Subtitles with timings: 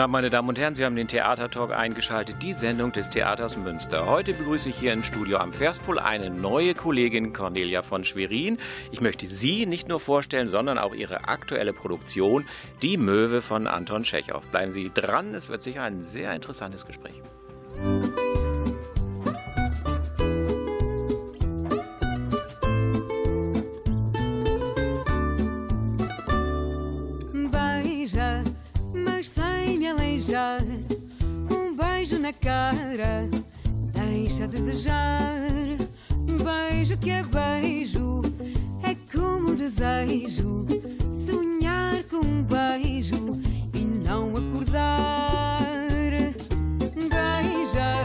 [0.00, 0.74] Abend, meine Damen und Herren.
[0.74, 4.06] Sie haben den Theatertalk eingeschaltet, die Sendung des Theaters Münster.
[4.06, 8.58] Heute begrüße ich hier im Studio am Verspol eine neue Kollegin, Cornelia von Schwerin.
[8.92, 12.46] Ich möchte Sie nicht nur vorstellen, sondern auch Ihre aktuelle Produktion,
[12.82, 14.46] Die Möwe von Anton Tschechow.
[14.48, 17.22] Bleiben Sie dran, es wird sicher ein sehr interessantes Gespräch.
[32.30, 33.28] Na cara
[33.92, 35.40] deixa a desejar.
[36.42, 38.22] Beijo que é beijo,
[38.82, 40.64] é como desejo
[41.12, 43.40] sonhar com um beijo
[43.74, 45.60] e não acordar.
[46.94, 48.04] Beija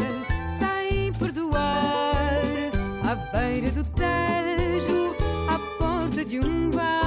[0.60, 2.72] sem perdoar
[3.04, 5.16] à beira do tejo,
[5.48, 7.05] à porta de um bar.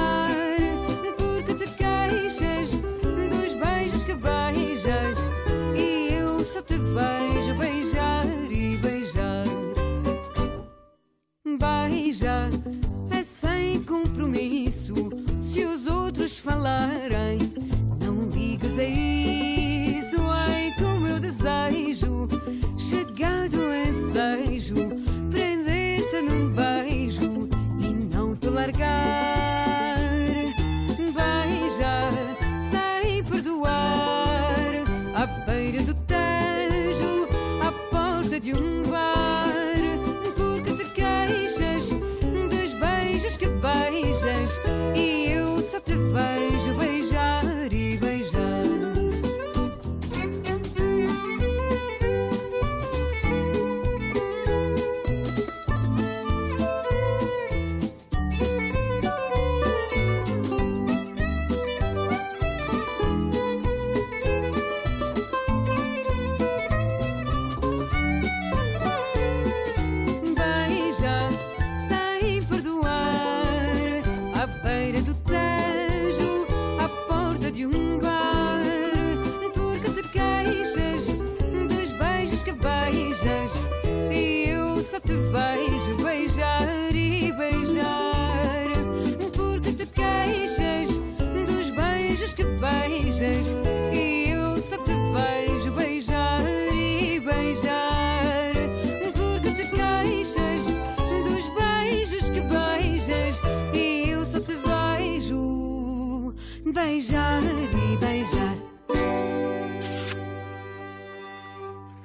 [107.51, 109.18] 礼拜二。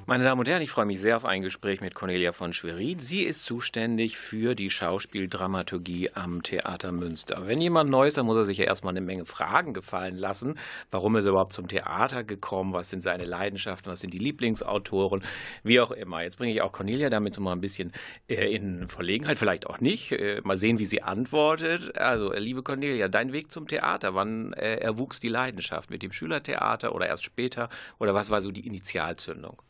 [0.07, 2.99] Meine Damen und Herren, ich freue mich sehr auf ein Gespräch mit Cornelia von Schwerin.
[2.99, 7.47] Sie ist zuständig für die Schauspieldramaturgie am Theater Münster.
[7.47, 10.59] Wenn jemand neu ist, dann muss er sich ja erstmal eine Menge Fragen gefallen lassen.
[10.91, 12.75] Warum ist er überhaupt zum Theater gekommen?
[12.75, 13.91] Was sind seine Leidenschaften?
[13.91, 15.25] Was sind die Lieblingsautoren?
[15.63, 16.23] Wie auch immer.
[16.23, 17.91] Jetzt bringe ich auch Cornelia damit so mal ein bisschen
[18.29, 20.13] äh, in Verlegenheit, vielleicht auch nicht.
[20.13, 21.97] Äh, mal sehen, wie sie antwortet.
[21.97, 25.89] Also, liebe Cornelia, dein Weg zum Theater, wann äh, erwuchs die Leidenschaft?
[25.89, 27.71] Mit dem Schülertheater oder erst später?
[27.99, 29.63] Oder was war so die Initialzündung?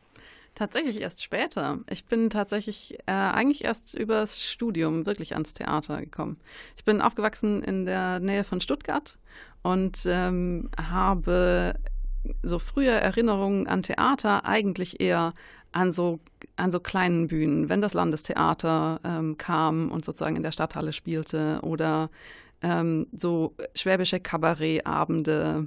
[0.54, 1.80] Tatsächlich erst später.
[1.90, 6.38] Ich bin tatsächlich äh, eigentlich erst übers Studium wirklich ans Theater gekommen.
[6.76, 9.18] Ich bin aufgewachsen in der Nähe von Stuttgart
[9.62, 11.74] und ähm, habe
[12.42, 15.34] so frühe Erinnerungen an Theater eigentlich eher
[15.72, 16.20] an so,
[16.54, 21.58] an so kleinen Bühnen, wenn das Landestheater ähm, kam und sozusagen in der Stadthalle spielte
[21.62, 22.10] oder
[22.62, 25.66] ähm, so schwäbische Kabarettabende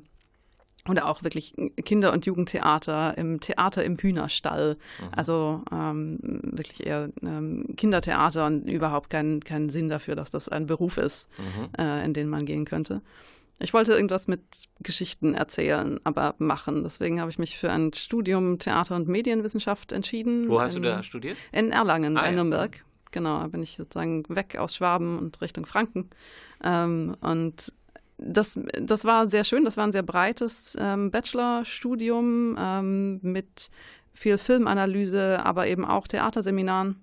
[0.87, 1.53] oder auch wirklich
[1.83, 4.77] Kinder- und Jugendtheater im Theater im Hühnerstall.
[4.99, 5.07] Mhm.
[5.11, 10.65] Also ähm, wirklich eher ähm, Kindertheater und überhaupt keinen kein Sinn dafür, dass das ein
[10.65, 11.69] Beruf ist, mhm.
[11.77, 13.01] äh, in den man gehen könnte.
[13.59, 14.41] Ich wollte irgendwas mit
[14.81, 16.83] Geschichten erzählen, aber machen.
[16.83, 20.47] Deswegen habe ich mich für ein Studium Theater- und Medienwissenschaft entschieden.
[20.47, 21.37] Wo hast in, du da studiert?
[21.51, 22.35] In Erlangen, ah, bei ja.
[22.35, 22.83] Nürnberg.
[23.11, 26.09] Genau, da bin ich sozusagen weg aus Schwaben und Richtung Franken.
[26.63, 27.73] Ähm, und
[28.17, 33.69] das, das war sehr schön, das war ein sehr breites ähm, Bachelorstudium ähm, mit
[34.13, 37.01] viel Filmanalyse, aber eben auch Theaterseminaren.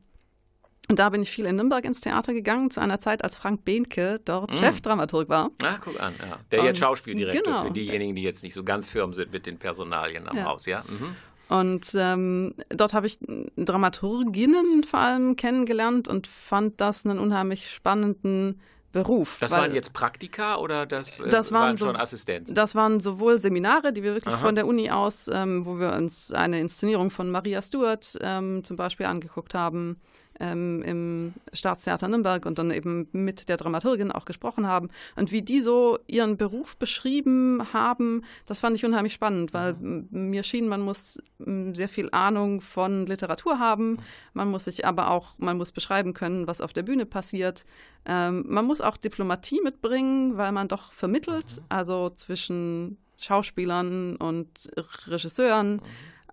[0.91, 3.65] Und da bin ich viel in Nürnberg ins Theater gegangen, zu einer Zeit, als Frank
[3.65, 4.57] Behnke dort Mm.
[4.57, 5.51] Chefdramaturg war.
[5.63, 6.37] Ach, guck an, ja.
[6.51, 7.65] Der Und- jetzt Schauspieldirektor genau.
[7.65, 10.45] für diejenigen, die jetzt nicht so ganz firm sind mit den Personalien am Ja.
[10.45, 10.83] Haus, ja?
[10.87, 11.17] Mhm.
[11.49, 13.19] Und ähm, dort habe ich
[13.57, 18.61] Dramaturginnen vor allem kennengelernt und fand das einen unheimlich spannenden
[18.95, 19.37] Beruf.
[19.41, 22.55] Das waren jetzt Praktika oder das, äh, Das waren so- schon Assistenzen?
[22.55, 24.43] Das waren sowohl Seminare, die wir wirklich Aha.
[24.47, 28.77] von der Uni aus, ähm, wo wir uns eine Inszenierung von Maria Stuart ähm, zum
[28.77, 30.01] Beispiel angeguckt haben
[30.41, 34.91] ähm, im Staatstheater Nürnberg und dann eben mit der Dramaturgin auch gesprochen haben.
[35.17, 40.09] Und wie die so ihren Beruf beschrieben haben, das fand ich unheimlich spannend, weil m-
[40.11, 43.99] mir schien, man muss sehr viel Ahnung von Literatur haben.
[44.33, 47.65] Man muss sich aber auch, man muss beschreiben können, was auf der Bühne passiert.
[48.07, 54.71] Ähm, man muss auch Diplomatie mitbringen, weil man doch vermittelt, also zwischen Schauspielern und
[55.07, 55.81] Regisseuren,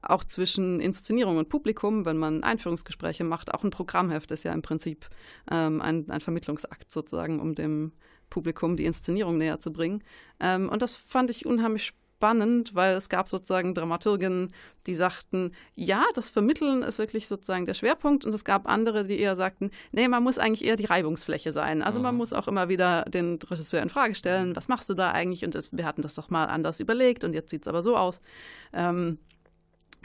[0.01, 3.53] auch zwischen Inszenierung und Publikum, wenn man Einführungsgespräche macht.
[3.53, 5.07] Auch ein Programmheft ist ja im Prinzip
[5.49, 7.91] ähm, ein, ein Vermittlungsakt sozusagen, um dem
[8.29, 10.03] Publikum die Inszenierung näher zu bringen.
[10.39, 14.53] Ähm, und das fand ich unheimlich spannend, weil es gab sozusagen Dramaturgen,
[14.85, 18.25] die sagten, ja, das Vermitteln ist wirklich sozusagen der Schwerpunkt.
[18.25, 21.81] Und es gab andere, die eher sagten, nee, man muss eigentlich eher die Reibungsfläche sein.
[21.81, 25.11] Also man muss auch immer wieder den Regisseur in Frage stellen, was machst du da
[25.11, 25.43] eigentlich?
[25.43, 27.97] Und es, wir hatten das doch mal anders überlegt und jetzt sieht es aber so
[27.97, 28.21] aus.
[28.71, 29.17] Ähm,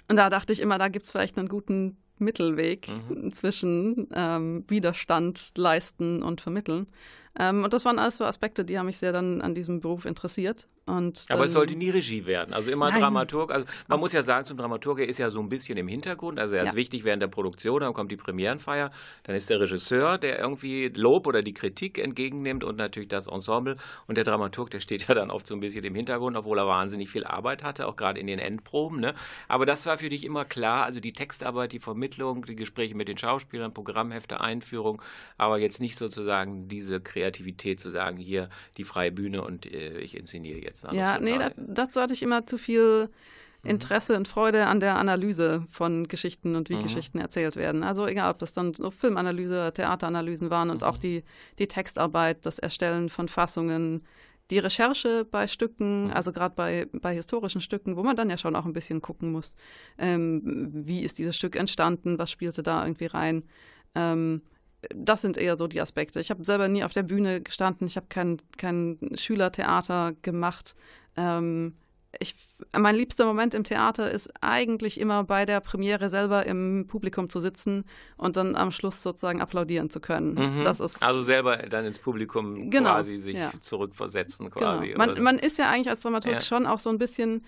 [0.09, 2.89] und da dachte ich immer, da gibt es vielleicht einen guten Mittelweg
[3.33, 6.87] zwischen ähm, Widerstand leisten und vermitteln.
[7.39, 10.05] Ähm, und das waren alles so Aspekte, die haben mich sehr dann an diesem Beruf
[10.07, 10.67] interessiert.
[10.89, 12.55] Und Aber es sollte nie Regie werden.
[12.55, 13.01] Also immer Nein.
[13.01, 13.51] Dramaturg.
[13.51, 16.39] Also man muss ja sagen, zum Dramaturg, er ist ja so ein bisschen im Hintergrund.
[16.39, 16.77] Also er ist Ja.
[16.77, 18.93] wichtig während der Produktion, dann kommt die Premierenfeier,
[19.25, 23.77] dann ist der Regisseur, der irgendwie Lob oder die Kritik entgegennimmt und natürlich das Ensemble.
[24.07, 26.69] Und der Dramaturg, der steht ja dann oft so ein bisschen im Hintergrund, obwohl er
[26.69, 29.01] wahnsinnig viel Arbeit hatte, auch gerade in den Endproben.
[29.01, 29.13] Ne?
[29.49, 30.85] Aber das war für dich immer klar.
[30.85, 35.03] Also die Textarbeit, die Vermittlung, die Gespräche mit den Schauspielern, Programmhefte, Einführung,
[35.37, 40.17] aber jetzt nicht sozusagen diese Kreativität zu sagen, hier die freie Bühne und äh, ich
[40.17, 40.76] inszeniere jetzt.
[40.85, 43.09] Ein anderes Ja, nee, dazu hatte ich immer zu viel
[43.63, 43.71] Mhm.
[43.71, 46.83] Interesse und Freude an der Analyse von Geschichten und wie Mhm.
[46.83, 47.83] Geschichten erzählt werden.
[47.83, 50.89] Also egal, ob das dann so Filmanalyse, Theateranalysen waren und Mhm.
[50.89, 51.25] auch die,
[51.59, 54.05] die Textarbeit, das Erstellen von Fassungen,
[54.51, 56.11] die Recherche bei Stücken, Mhm.
[56.13, 59.33] also gerade bei, bei historischen Stücken, wo man dann ja schon auch ein bisschen gucken
[59.33, 59.57] muss,
[59.99, 63.43] ähm, wie ist dieses Stück entstanden, was spielte da irgendwie rein.
[63.97, 64.43] Ähm,
[64.95, 66.21] das sind eher so die Aspekte.
[66.21, 70.75] Ich habe selber nie auf der Bühne gestanden, ich habe kein, kein Schülertheater gemacht.
[71.17, 71.75] Ähm,
[72.19, 72.35] ich,
[72.77, 77.41] mein liebster Moment im Theater ist eigentlich immer bei der Premiere selber im Publikum zu
[77.41, 77.85] sitzen
[78.17, 80.35] und dann am Schluss sozusagen applaudieren zu können.
[80.61, 80.65] Mhm.
[80.65, 83.53] Das ist also selber dann ins Publikum Genau, quasi sich ja.
[83.61, 84.57] zurückversetzen Genau.
[84.79, 84.95] quasi.
[84.97, 85.21] Man, oder?
[85.21, 86.41] man ist ja eigentlich als Dramaturg Ja.
[86.41, 87.45] schon auch so ein bisschen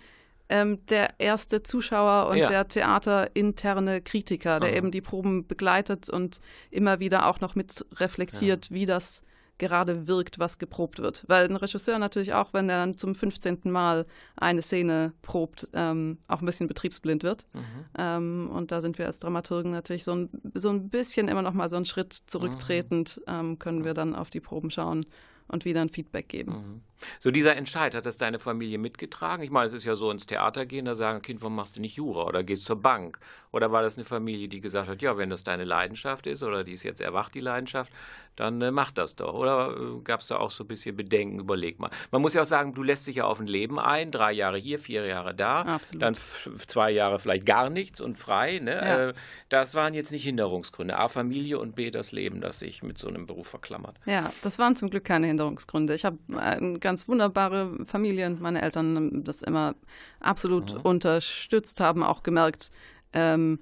[0.48, 2.48] ähm, der erste Zuschauer und Ja.
[2.48, 4.76] der theaterinterne Kritiker, der Aha.
[4.76, 6.40] eben die Proben begleitet und
[6.70, 9.22] immer wieder auch noch mit reflektiert, wie das
[9.58, 11.24] gerade wirkt, was geprobt wird.
[11.26, 13.58] Weil ein Regisseur natürlich auch, wenn er dann zum 15.
[13.64, 14.06] Mal
[14.36, 17.44] eine Szene probt, ähm, auch ein bisschen betriebsblind wird.
[17.52, 17.62] Mhm.
[17.98, 21.54] Ähm, und da sind wir als Dramaturgen natürlich so ein, so ein bisschen immer noch
[21.54, 25.06] mal so einen Schritt zurücktretend, ähm, können wir dann auf die Proben schauen
[25.48, 26.52] und wieder ein Feedback geben.
[26.52, 26.80] Mhm.
[27.18, 29.42] So dieser Entscheid, hat das deine Familie mitgetragen?
[29.42, 31.80] Ich meine, es ist ja so ins Theater gehen, da sagen, Kind, warum machst du
[31.80, 33.18] nicht Jura oder gehst zur Bank?
[33.50, 36.64] Oder war das eine Familie, die gesagt hat, ja, wenn das deine Leidenschaft ist oder
[36.64, 37.92] die ist jetzt erwacht, die Leidenschaft,
[38.36, 39.34] dann äh, mach das doch.
[39.34, 41.40] Oder äh, gab es da auch so ein bisschen Bedenken?
[41.40, 41.90] Überleg mal.
[42.10, 44.58] Man muss ja auch sagen, du lässt dich ja auf ein Leben ein, drei Jahre
[44.58, 46.02] hier, vier Jahre da, Absolut.
[46.02, 48.58] dann zwei Jahre vielleicht gar nichts und frei.
[48.58, 48.74] Ne?
[48.74, 49.08] Ja.
[49.08, 49.14] Äh,
[49.48, 50.96] das waren jetzt nicht Hinderungsgründe.
[50.96, 53.96] A, Familie und B, das Leben, das sich mit so einem Beruf verklammert.
[54.04, 55.94] Ja, das waren zum Glück keine Hinderungsgründe.
[55.94, 59.74] Ich habe eine ganz wunderbare Familie und meine Eltern haben das immer
[60.20, 60.80] absolut Mhm.
[60.80, 62.70] unterstützt, haben auch gemerkt,
[63.12, 63.58] ähm,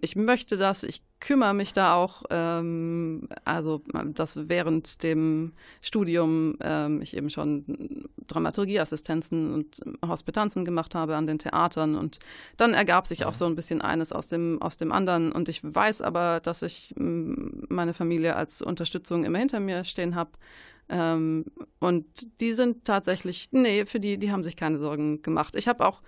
[0.00, 3.82] ich möchte das, ich kümmere mich da auch, ähm, also
[4.14, 5.52] dass während dem
[5.82, 12.18] Studium ähm, ich eben schon Dramaturgieassistenzen und Hospitanzen gemacht habe an den Theatern und
[12.56, 15.60] dann ergab sich auch so ein bisschen eines aus dem, aus dem anderen und ich
[15.62, 20.30] weiß aber, dass ich meine Familie als Unterstützung immer hinter mir stehen habe.
[20.88, 21.46] Ähm,
[21.80, 22.06] und
[22.40, 25.56] die sind tatsächlich, nee, für die, die haben sich keine Sorgen gemacht.
[25.56, 26.02] Ich habe auch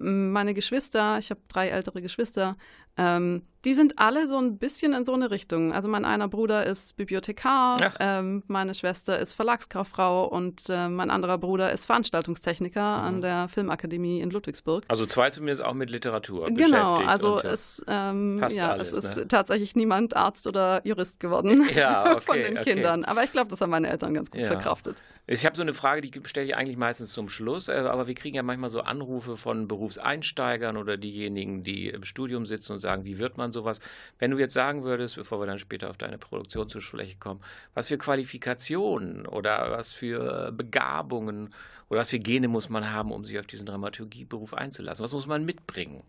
[0.00, 2.56] m, meine Geschwister, ich habe drei ältere Geschwister,
[2.96, 5.72] ähm, die sind alle so ein bisschen in so eine Richtung.
[5.72, 11.38] Also mein einer Bruder ist Bibliothekar, ähm, meine Schwester ist Verlagskauffrau und äh, mein anderer
[11.38, 14.82] Bruder ist Veranstaltungstechniker an der Filmakademie in Ludwigsburg.
[14.88, 19.16] Also zwei zumindest auch mit Literatur Genau, also und, es, ähm, ja, alles, es ist
[19.16, 19.28] ne?
[19.28, 22.72] tatsächlich niemand Arzt oder Jurist geworden Ja, von okay, den okay.
[22.74, 23.04] Kindern.
[23.04, 24.48] Aber ich glaube, das haben meine Eltern ganz gut Ja.
[24.48, 25.00] verkraftet.
[25.28, 28.14] Ich habe so eine Frage, die stelle ich eigentlich meistens zum Schluss, äh, aber wir
[28.14, 33.04] kriegen ja manchmal so Anrufe von Berufseinsteigern oder diejenigen, die im Studium sitzen und sozusagen,
[33.04, 33.80] wie wird man sowas?
[34.18, 37.40] Wenn du jetzt sagen würdest, bevor wir dann später auf deine Produktion zur Fläche kommen,
[37.74, 41.54] was für Qualifikationen oder was für Begabungen
[41.88, 45.04] oder was für Gene muss man haben, um sich auf diesen Dramaturgieberuf einzulassen?
[45.04, 46.02] Was muss man mitbringen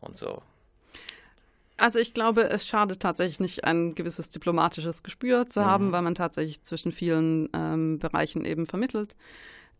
[0.00, 0.42] und so?
[1.78, 5.64] Also ich glaube, es schadet tatsächlich nicht, ein gewisses diplomatisches Gespür zu Mhm.
[5.66, 9.14] haben, weil man tatsächlich zwischen vielen ähm, Bereichen eben vermittelt.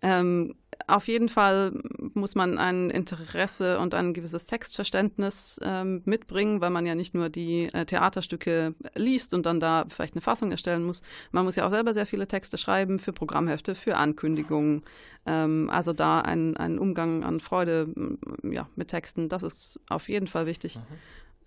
[0.02, 0.54] Ähm,
[0.86, 1.72] auf jeden Fall
[2.14, 7.28] muss man ein Interesse und ein gewisses Textverständnis ähm, mitbringen, weil man ja nicht nur
[7.28, 11.02] die äh, Theaterstücke liest und dann da vielleicht eine Fassung erstellen muss.
[11.32, 14.82] Man muss ja auch selber sehr viele Texte schreiben für Programmhefte, für Ankündigungen.
[15.26, 18.18] Ähm, also da ein, ein Umgang an Freude m,
[18.52, 20.78] ja, mit Texten, das ist auf jeden Fall wichtig.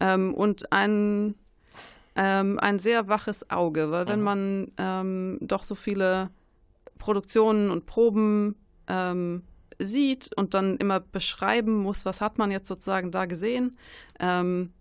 [0.01, 1.35] Ähm, und ein,
[2.15, 4.25] ähm, ein sehr waches Auge, weil wenn Mhm.
[4.25, 6.29] man ähm, doch so viele
[6.97, 8.55] Produktionen und Proben
[8.89, 9.43] ähm,
[9.79, 13.77] sieht und dann immer beschreiben muss, was hat man jetzt sozusagen da gesehen.
[14.19, 14.73] Ähm,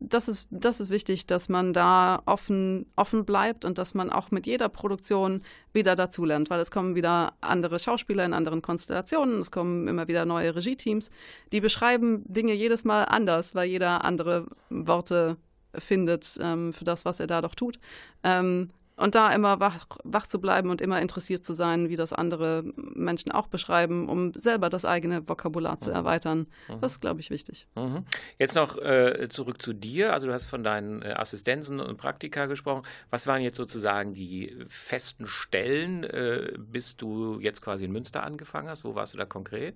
[0.00, 4.30] das ist, das ist wichtig, dass man da offen, offen bleibt und dass man auch
[4.30, 5.42] mit jeder Produktion
[5.74, 10.24] wieder dazulernt, weil es kommen wieder andere Schauspieler in anderen Konstellationen, es kommen immer wieder
[10.24, 11.10] neue Regie-Teams,
[11.52, 15.36] die beschreiben Dinge jedes Mal anders, weil jeder andere Worte
[15.74, 17.78] findet ähm, für das, was er da doch tut.
[18.24, 22.12] Ähm, und da immer wach, wach zu bleiben und immer interessiert zu sein, wie das
[22.12, 25.96] andere Menschen auch beschreiben, um selber das eigene Vokabular zu Mhm.
[25.96, 26.46] erweitern.
[26.68, 26.80] Mhm.
[26.80, 27.66] Das ist, glaube ich, wichtig.
[27.76, 28.04] Mhm.
[28.38, 30.12] Jetzt noch äh, zurück zu dir.
[30.12, 32.82] Also du hast von deinen äh, Assistenzen und Praktika gesprochen.
[33.10, 38.68] Was waren jetzt sozusagen die festen Stellen, äh, bis du jetzt quasi in Münster angefangen
[38.68, 38.84] hast?
[38.84, 39.74] Wo warst du da konkret?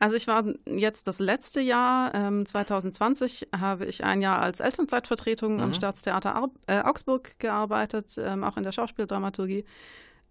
[0.00, 5.60] Also ich war jetzt das letzte Jahr, ähm, 2020, habe ich ein Jahr als Elternzeitvertretung
[5.60, 5.74] am Mhm.
[5.74, 9.64] Staatstheater Au äh, Augsburg gearbeitet, ähm, auch in der Schauspieldramaturgie.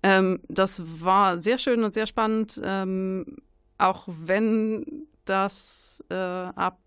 [0.03, 3.37] Ähm, das war sehr schön und sehr spannend, ähm,
[3.77, 6.79] auch wenn das äh, ab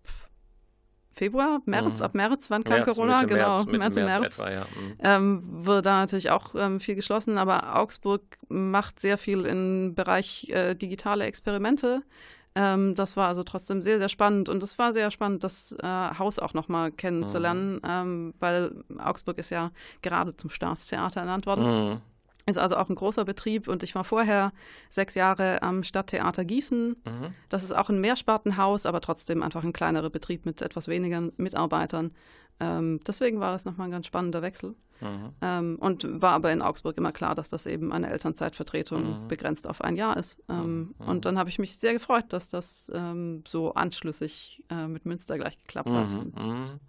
[1.13, 2.05] Februar, März, Mhm.
[2.05, 3.21] ab März, wann kam März, Corona?
[3.21, 4.39] Mitte genau, März, Mitte März, März, März.
[4.39, 4.61] etwa, ja.
[4.61, 4.95] Mhm.
[4.99, 10.49] Ähm, wird da natürlich auch ähm, viel geschlossen, aber Augsburg macht sehr viel im Bereich
[10.49, 12.01] äh, digitale Experimente.
[12.55, 15.87] Ähm, das war also trotzdem sehr, sehr spannend und es war sehr spannend, das äh,
[15.87, 21.91] Haus auch nochmal kennenzulernen, ähm, weil Augsburg ist ja gerade zum Staatstheater ernannt worden.
[21.91, 22.01] Mhm.
[22.47, 24.51] Ist also auch ein großer Betrieb und ich war vorher
[24.89, 26.89] sechs Jahre am Stadttheater Gießen.
[26.89, 27.33] Mhm.
[27.49, 32.11] Das ist auch ein Mehrspartenhaus, aber trotzdem einfach ein kleinerer Betrieb mit etwas weniger Mitarbeitern.
[32.59, 34.75] Ähm, deswegen war das nochmal ein ganz spannender Wechsel.
[35.01, 35.33] Mhm.
[35.41, 39.27] Ähm, und war aber in Augsburg immer klar, dass das eben eine Elternzeitvertretung Mhm.
[39.27, 40.37] begrenzt auf ein Jahr ist.
[40.47, 41.07] Ähm, Mhm.
[41.07, 45.37] Und dann habe ich mich sehr gefreut, dass das ähm, so anschlüssig äh, mit Münster
[45.37, 46.11] gleich geklappt hat.
[46.11, 46.79] Mhm, mhm.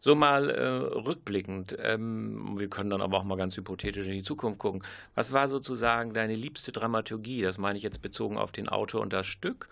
[0.00, 4.22] So mal äh, rückblickend, ähm, wir können dann aber auch mal ganz hypothetisch in die
[4.22, 4.82] Zukunft gucken.
[5.14, 7.42] Was war sozusagen deine liebste Dramaturgie?
[7.42, 9.68] Das meine ich jetzt bezogen auf den Autor und das Stück.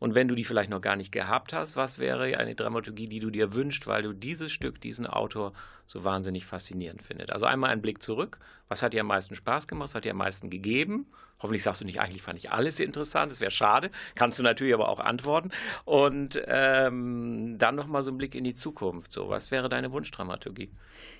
[0.00, 3.20] Und wenn du die vielleicht noch gar nicht gehabt hast, was wäre eine Dramaturgie, die
[3.20, 5.52] du dir wünschst, weil du dieses Stück, diesen Autor
[5.90, 7.32] so wahnsinnig faszinierend findest?
[7.32, 8.38] Also einmal ein Blick zurück.
[8.68, 9.88] Was hat dir am meisten Spaß gemacht?
[9.88, 11.06] Was hat dir am meisten gegeben?
[11.40, 13.90] Hoffentlich sagst du nicht, eigentlich fand ich alles interessant, das wäre schade.
[14.14, 15.50] Kannst du natürlich aber auch antworten.
[15.86, 19.10] Und ähm, dann nochmal so ein Blick in die Zukunft.
[19.10, 20.70] So, was wäre deine Wunschdramaturgie?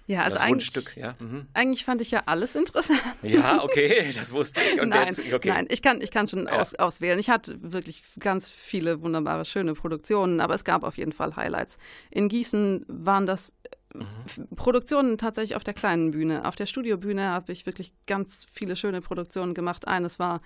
[0.07, 1.15] ja, also das eigentlich, Wunschstück, ja.
[1.19, 1.47] Mhm.
[1.55, 3.01] eigentlich fand ich ja alles interessant.
[3.23, 4.81] Ja, okay, das wusste ich.
[4.83, 5.49] Nein, jetzt, okay.
[5.49, 6.61] nein, ich kann, ich kann schon Ja.
[6.61, 7.19] aus, auswählen.
[7.19, 11.79] Ich hatte wirklich ganz viele wunderbare, schöne Produktionen, aber es gab auf jeden Fall Highlights.
[12.11, 13.53] In Gießen waren das
[13.95, 14.57] Mhm.
[14.57, 16.45] Produktionen tatsächlich auf der kleinen Bühne.
[16.47, 19.89] Auf der Studiobühne habe ich wirklich ganz viele schöne Produktionen gemacht.
[19.89, 20.41] Eines war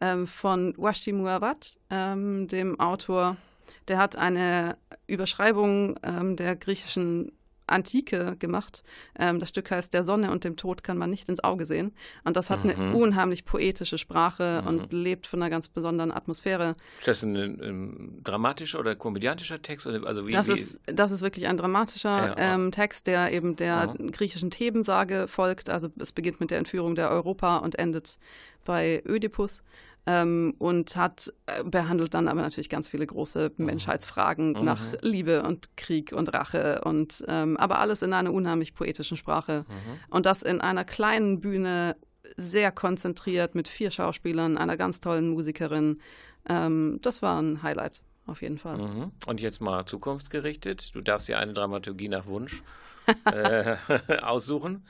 [0.00, 3.36] ähm, von Washti Muawat, ähm, dem Autor.
[3.86, 4.76] Der hat eine
[5.06, 7.32] Überschreibung ähm, der griechischen
[7.68, 8.82] Antike gemacht.
[9.18, 11.92] Ähm, das Stück heißt Der Sonne und dem Tod kann man nicht ins Auge sehen.
[12.24, 12.70] Und das hat Mhm.
[12.70, 14.68] eine unheimlich poetische Sprache Mhm.
[14.68, 16.76] und lebt von einer ganz besonderen Atmosphäre.
[16.98, 19.86] Ist das ein, ein dramatischer oder komödiantischer Text?
[19.86, 22.54] Oder, also wie, Das wie, ist, das ist wirklich ein dramatischer Ja, ja.
[22.54, 23.94] ähm, Text, der eben der Aha.
[24.12, 25.70] griechischen Thebensage folgt.
[25.70, 28.18] Also es beginnt mit der Entführung der Europa und endet
[28.64, 29.62] bei Ödipus.
[30.10, 34.64] Ähm, und hat äh, behandelt dann aber natürlich ganz viele große Menschheitsfragen Mhm.
[34.64, 39.66] nach Liebe und Krieg und Rache und ähm, aber alles in einer unheimlich poetischen Sprache.
[39.68, 40.14] Mhm.
[40.14, 41.96] Und das in einer kleinen Bühne
[42.36, 46.00] sehr konzentriert mit vier Schauspielern, einer ganz tollen Musikerin.
[46.48, 48.78] Ähm, das war ein Highlight auf jeden Fall.
[48.78, 49.12] Mhm.
[49.26, 50.94] Und jetzt mal zukunftsgerichtet.
[50.94, 52.62] Du darfst dir eine Dramaturgie nach Wunsch
[53.24, 53.76] äh,
[54.22, 54.86] aussuchen.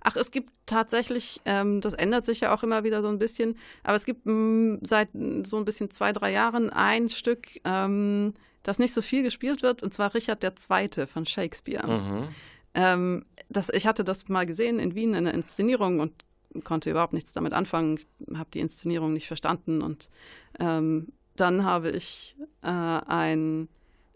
[0.00, 3.56] Ach, es gibt tatsächlich, ähm, das ändert sich ja auch immer wieder so ein bisschen,
[3.82, 8.34] aber es gibt mh, seit mh, so ein bisschen zwei, drei Jahren ein Stück, ähm,
[8.62, 11.06] das nicht so viel gespielt wird, und zwar Richard II.
[11.06, 11.86] von Shakespeare.
[11.86, 12.28] Mhm.
[12.74, 16.24] Ähm, das, ich hatte das mal gesehen in Wien in einer Inszenierung und
[16.64, 17.96] konnte überhaupt nichts damit anfangen.
[17.96, 20.10] Ich habe die Inszenierung nicht verstanden und
[20.58, 23.68] ähm, dann habe ich äh, ein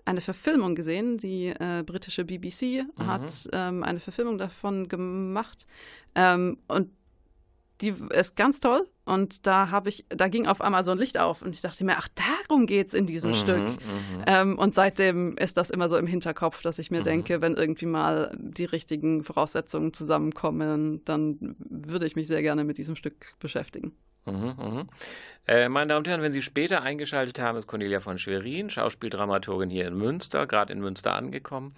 [0.04, 1.18] eine Verfilmung gesehen.
[1.18, 3.06] Die äh, britische BBC Mhm.
[3.06, 5.66] hat ähm, eine Verfilmung davon gemacht.
[6.14, 6.90] Ähm, und
[7.80, 8.88] die ist ganz toll.
[9.04, 11.84] Und da habe ich, da ging auf einmal so ein Licht auf und ich dachte
[11.84, 13.62] mir, ach, darum geht's in diesem Mhm, Stück.
[13.62, 13.76] mhm.
[14.26, 17.04] Ähm, und seitdem ist das immer so im Hinterkopf, dass ich mir Mhm.
[17.04, 22.78] denke, wenn irgendwie mal die richtigen Voraussetzungen zusammenkommen, dann würde ich mich sehr gerne mit
[22.78, 23.92] diesem Stück beschäftigen.
[24.26, 24.88] Mhm, mhm.
[25.47, 29.69] Äh, meine Damen und Herren, wenn Sie später eingeschaltet haben, ist Cornelia von Schwerin, Schauspieldramaturgin
[29.69, 31.75] hier in Münster, gerade in Münster angekommen.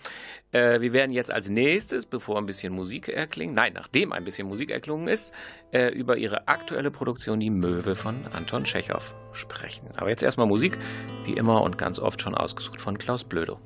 [0.52, 4.46] Äh, wir werden jetzt als nächstes, bevor ein bisschen Musik erklingt, nein, nachdem ein bisschen
[4.46, 5.34] Musik erklungen ist,
[5.72, 9.88] äh, über ihre aktuelle Produktion Die Möwe von Anton Tschechow sprechen.
[9.96, 10.78] Aber jetzt erstmal Musik,
[11.24, 13.58] wie immer und ganz oft schon ausgesucht von Klaus Blödo.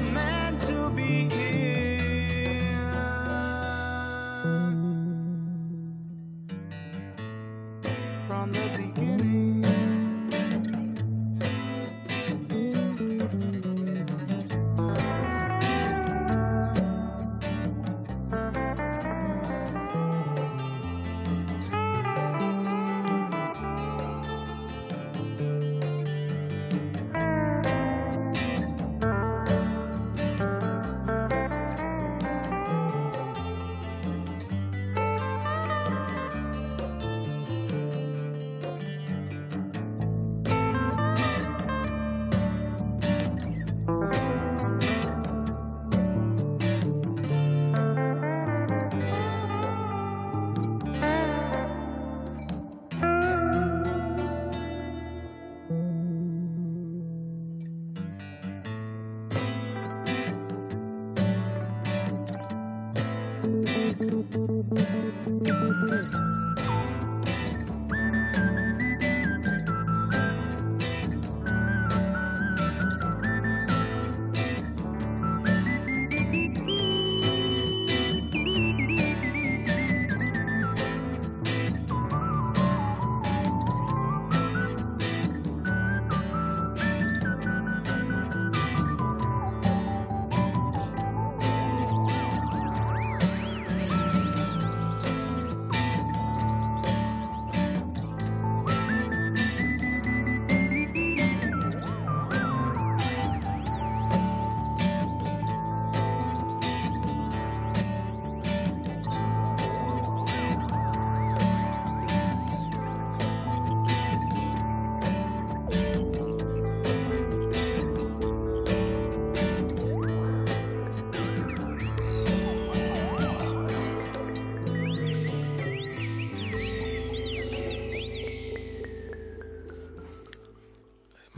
[0.00, 0.29] my man.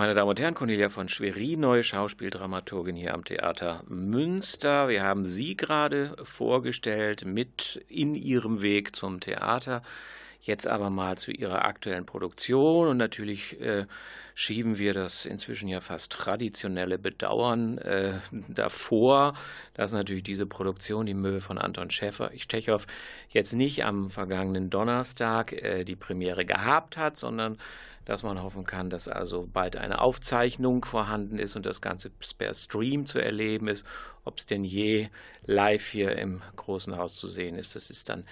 [0.02, 4.88] Meine Damen und Herren, Cornelia von Schwerin, neue Schauspieldramaturgin hier am Theater Münster.
[4.88, 9.80] Wir haben Sie gerade vorgestellt mit in Ihrem Weg zum Theater.
[10.40, 13.86] Jetzt aber mal zu Ihrer aktuellen Produktion und natürlich äh,
[14.34, 18.14] schieben wir das inzwischen ja fast traditionelle Bedauern äh,
[18.48, 19.34] davor,
[19.74, 22.84] dass natürlich diese Produktion, die Möwe von Anton Schäfer, Tschechow,
[23.28, 27.56] jetzt nicht am vergangenen Donnerstag äh, die Premiere gehabt hat, sondern
[28.04, 32.54] dass man hoffen kann, dass also bald eine Aufzeichnung vorhanden ist und das Ganze per
[32.54, 33.84] Stream zu erleben ist.
[34.24, 35.08] Ob es denn je
[35.46, 38.24] live hier im großen Haus zu sehen ist, das ist dann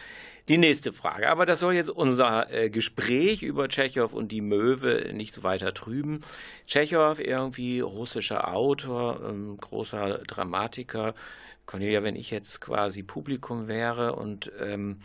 [0.48, 1.28] die nächste Frage.
[1.28, 6.22] Aber das soll jetzt unser äh, Gespräch über Tschechow und die Möwe nicht weiter trüben.
[6.66, 11.14] Tschechow, irgendwie russischer Autor, ähm, großer Dramatiker.
[11.70, 15.00] Cornelia, wenn ich jetzt quasi Publikum wäre und ähm,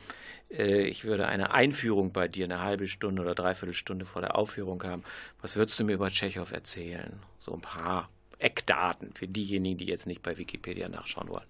[0.50, 4.36] äh, ich würde eine Einführung bei dir eine halbe Stunde oder dreiviertel Stunde vor der
[4.36, 5.04] Aufführung haben,
[5.44, 7.20] was würdest du mir über Tschechow erzählen?
[7.38, 11.46] So ein paar Eckdaten für diejenigen, die jetzt nicht bei Wikipedia nachschauen wollen.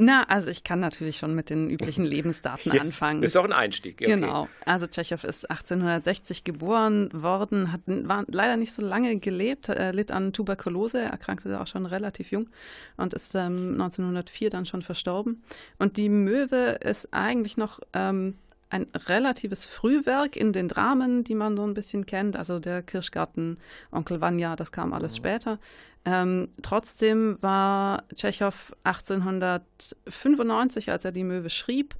[0.00, 3.22] Na, also ich kann natürlich schon mit den üblichen Lebensdaten anfangen.
[3.24, 3.96] Ist doch ein Einstieg.
[4.00, 4.14] Okay.
[4.14, 4.48] Genau.
[4.64, 10.12] Also Tschechow ist 1860 geboren worden, hat war leider nicht so lange gelebt, er litt
[10.12, 12.48] an Tuberkulose, erkrankte auch schon relativ jung
[12.96, 15.42] und ist ähm, 1904 dann schon verstorben.
[15.78, 18.34] Und die Möwe ist eigentlich noch ähm,
[18.70, 22.36] ein relatives Frühwerk in den Dramen, die man so ein bisschen kennt.
[22.36, 23.58] Also der Kirschgarten,
[23.90, 25.16] Onkel Vanya, das kam alles Mhm.
[25.16, 25.58] später.
[26.04, 31.94] Ähm, trotzdem war Tschechow 1895, als er die Möwe schrieb,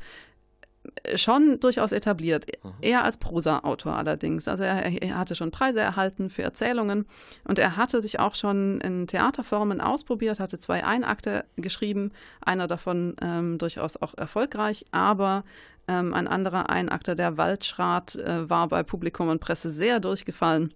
[1.15, 2.47] schon durchaus etabliert.
[2.63, 2.73] Mhm.
[2.81, 4.49] Eher als Prosa-Autor allerdings.
[4.49, 7.07] Also er, er hatte schon Preise erhalten für Erzählungen
[7.45, 13.17] und er hatte sich auch schon in Theaterformen ausprobiert, hatte zwei Einakte geschrieben, einer davon
[13.23, 15.45] ähm, durchaus auch erfolgreich, aber
[15.89, 20.75] ähm, ein anderer Einakter, der Waldschrat, äh, war bei Publikum und Presse sehr durchgefallen.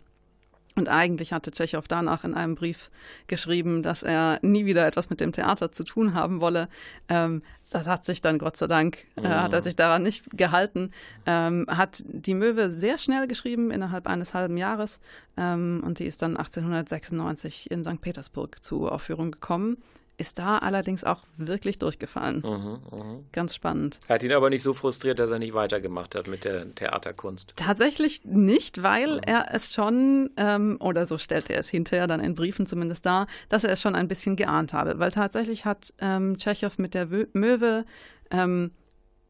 [0.75, 2.91] Und eigentlich hatte Tschechow danach in einem Brief
[3.27, 6.69] geschrieben, dass er nie wieder etwas mit dem Theater zu tun haben wolle.
[7.09, 10.91] Ähm, das hat sich dann, Gott sei Dank, äh, hat er sich daran nicht gehalten.
[11.27, 15.01] Ähm, hat die Möwe sehr schnell geschrieben, innerhalb eines halben Jahres.
[15.37, 18.01] Ähm, und die ist dann 1896 in St.
[18.01, 19.77] Petersburg zur Aufführung gekommen.
[20.19, 22.43] Ist da allerdings auch wirklich durchgefallen.
[22.45, 23.25] Mhm, mhm.
[23.33, 23.99] Ganz spannend.
[24.09, 27.55] Hat ihn aber nicht so frustriert, dass er nicht weitergemacht hat mit der Theaterkunst.
[27.57, 32.35] Tatsächlich nicht, weil er es schon, ähm, oder so stellte er es hinterher dann in
[32.35, 34.99] Briefen zumindest dar, dass er es schon ein bisschen geahnt habe.
[34.99, 37.85] Weil tatsächlich hat ähm, Tschechow mit der Möwe
[38.31, 38.73] ähm,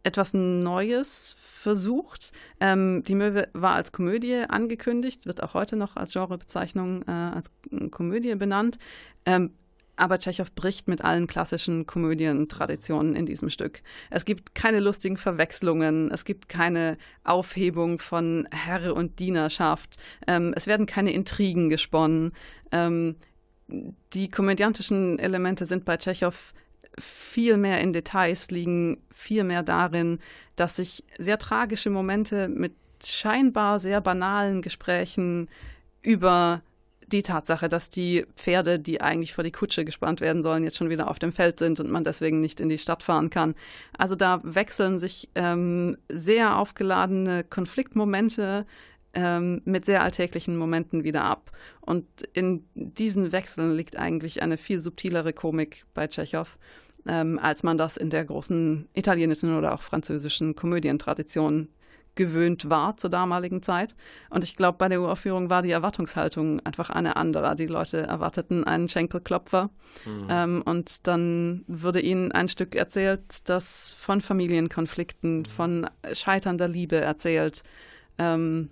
[0.03, 2.33] etwas Neues versucht.
[2.61, 7.51] Ähm, die Möwe war als Komödie angekündigt, wird auch heute noch als Genrebezeichnung äh, als
[7.91, 8.79] Komödie benannt.
[9.25, 9.53] Ähm,
[9.97, 13.83] aber Tschechow bricht mit allen klassischen Komödientraditionen in diesem Stück.
[14.11, 20.67] Es gibt keine lustigen Verwechslungen, es gibt keine Aufhebung von Herr und Dienerschaft, ähm, es
[20.67, 22.33] werden keine Intrigen gesponnen.
[22.71, 23.17] Ähm,
[24.13, 26.53] die komödiantischen Elemente sind bei Tschechow
[26.99, 30.19] viel mehr in Details, liegen viel mehr darin,
[30.57, 32.75] dass sich sehr tragische Momente mit
[33.05, 35.49] scheinbar sehr banalen Gesprächen
[36.03, 36.63] über
[37.13, 40.91] die Tatsache, dass die Pferde, die eigentlich vor die Kutsche gespannt werden sollen, jetzt schon
[40.91, 43.55] wieder auf dem Feld sind und man deswegen nicht in die Stadt fahren kann.
[43.97, 48.67] Also da wechseln sich ähm, sehr aufgeladene Konfliktmomente
[49.15, 51.53] ähm, mit sehr alltäglichen Momenten wieder ab.
[51.81, 56.57] Und in diesen Wechseln liegt eigentlich eine viel subtilere Komik bei Tschechow,
[57.07, 61.69] ähm, als man das in der großen italienischen oder auch französischen Komödientradition
[62.15, 63.95] gewöhnt war zur damaligen Zeit.
[64.31, 67.57] Und ich glaube, bei der Uraufführung war die Erwartungshaltung einfach eine andere.
[67.57, 69.71] Die Leute erwarteten einen Schenkelklopfer
[70.07, 70.27] Mhm.
[70.31, 77.63] ähm, und dann würde ihnen ein Stück erzählt, das von Familienkonflikten, von scheiternder Liebe erzählt.
[78.19, 78.71] Ähm,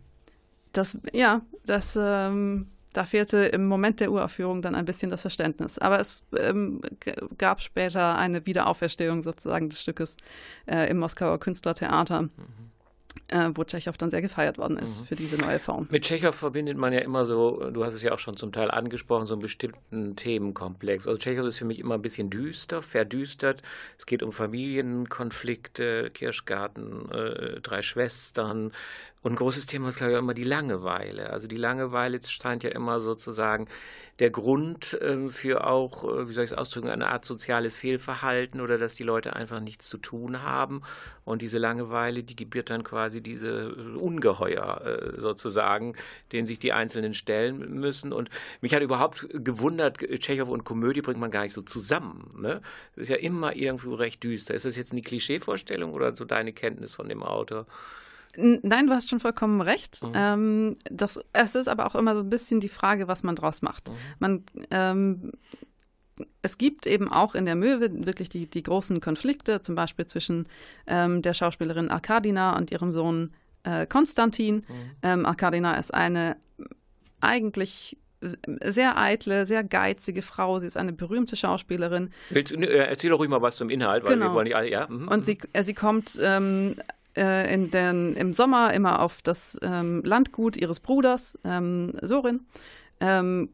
[0.73, 5.79] das, ja, das, ähm, da fehlte im Moment der Uraufführung dann ein bisschen das Verständnis.
[5.79, 6.81] Aber es ähm,
[7.39, 10.17] gab später eine Wiederauferstehung sozusagen des Stückes
[10.67, 12.29] äh, im Moskauer Künstlertheater,
[13.29, 15.87] äh, wo Tschechow dann sehr gefeiert worden ist für diese neue Form.
[15.91, 18.71] Mit Tschechow verbindet man ja immer so, du hast es ja auch schon zum Teil
[18.71, 21.07] angesprochen, so einen bestimmten Themenkomplex.
[21.07, 23.63] Also Tschechow ist für mich immer ein bisschen düster, verdüstert.
[23.99, 28.73] Es geht um Familienkonflikte, Kirschgarten, äh, drei Schwestern.
[29.23, 31.31] Und ein großes Thema ist, glaube ich, immer die Langeweile.
[31.31, 33.69] Also die Langeweile scheint ja immer sozusagen
[34.19, 38.61] der Grund ähm, für auch, äh, wie soll ich es ausdrücken, eine Art soziales Fehlverhalten
[38.61, 40.83] oder dass die Leute einfach nichts zu tun haben.
[41.25, 45.97] Und diese Langeweile, die gebiert dann quasi diese äh, Ungeheuer äh, sozusagen,
[46.33, 48.13] denen sich die Einzelnen stellen müssen.
[48.13, 48.31] Und
[48.61, 52.29] mich hat überhaupt gewundert, Tschechow und Komödie bringt man gar nicht so zusammen.
[52.39, 52.61] Ne?
[52.95, 54.55] Das ist ja immer irgendwo recht düster.
[54.55, 57.67] Ist das jetzt eine Klischeevorstellung oder so deine Kenntnis von dem Autor?
[58.37, 60.03] Nein, du hast schon vollkommen recht.
[60.03, 60.13] Mhm.
[60.15, 63.63] Ähm, das, es ist aber auch immer so ein bisschen die Frage, was man draus
[63.63, 63.89] macht.
[63.89, 63.95] Mhm.
[64.19, 65.33] Man, ähm,
[66.43, 70.47] es gibt eben auch in der Möwe wirklich die, die großen Konflikte, zum Beispiel zwischen
[70.87, 73.33] ähm, der Schauspielerin Arkadina und ihrem Sohn
[73.65, 74.57] äh, Konstantin.
[74.57, 74.65] Mhm.
[75.03, 76.37] Ähm, Arkadina ist eine
[77.21, 77.97] eigentlich
[78.63, 80.59] sehr eitle, sehr geizige Frau.
[80.59, 82.11] Sie ist eine berühmte Schauspielerin.
[82.29, 84.35] Willst, äh, erzähl doch ruhig mal was zum Inhalt, weil wir Genau.
[84.35, 84.87] wollen nicht alle, ja.
[84.89, 86.77] mhm, Und sie, äh, sie kommt ähm,
[87.17, 92.41] äh, in den, im Sommer immer auf das ähm, Landgut ihres Bruders, ähm, Sorin.
[93.01, 93.51] Ähm,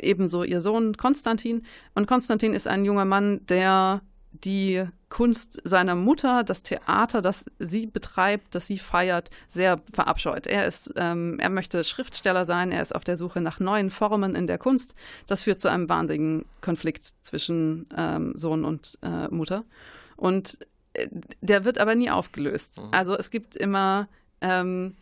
[0.00, 1.64] ebenso ihr Sohn Konstantin.
[1.94, 7.86] Und Konstantin ist ein junger Mann, der die Kunst seiner Mutter, das Theater, das sie
[7.86, 10.46] betreibt, das sie feiert, sehr verabscheut.
[10.46, 14.34] Er ist, ähm, er möchte Schriftsteller sein, er ist auf der Suche nach neuen Formen
[14.34, 14.94] in der Kunst.
[15.26, 19.64] Das führt zu einem wahnsinnigen Konflikt zwischen ähm, Sohn und äh, Mutter.
[20.16, 20.58] Und
[21.40, 22.78] der wird aber nie aufgelöst.
[22.78, 22.88] Mhm.
[22.92, 24.08] Also es gibt immer
[24.40, 24.94] ähm,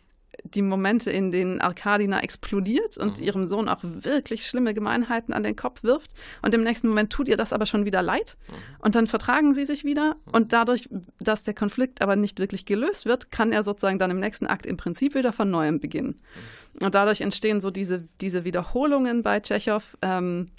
[0.43, 3.23] die Momente, in denen Arkadina explodiert und Mhm.
[3.23, 6.11] ihrem Sohn auch wirklich schlimme Gemeinheiten an den Kopf wirft.
[6.41, 8.37] Und im nächsten Moment tut ihr das aber schon wieder leid.
[8.47, 8.53] Mhm.
[8.79, 10.15] Und dann vertragen sie sich wieder.
[10.31, 14.19] Und dadurch, dass der Konflikt aber nicht wirklich gelöst wird, kann er sozusagen dann im
[14.19, 16.15] nächsten Akt im Prinzip wieder von neuem beginnen.
[16.79, 19.97] Und dadurch entstehen so diese, diese Wiederholungen bei Tschechow.
[20.01, 20.49] Ähm,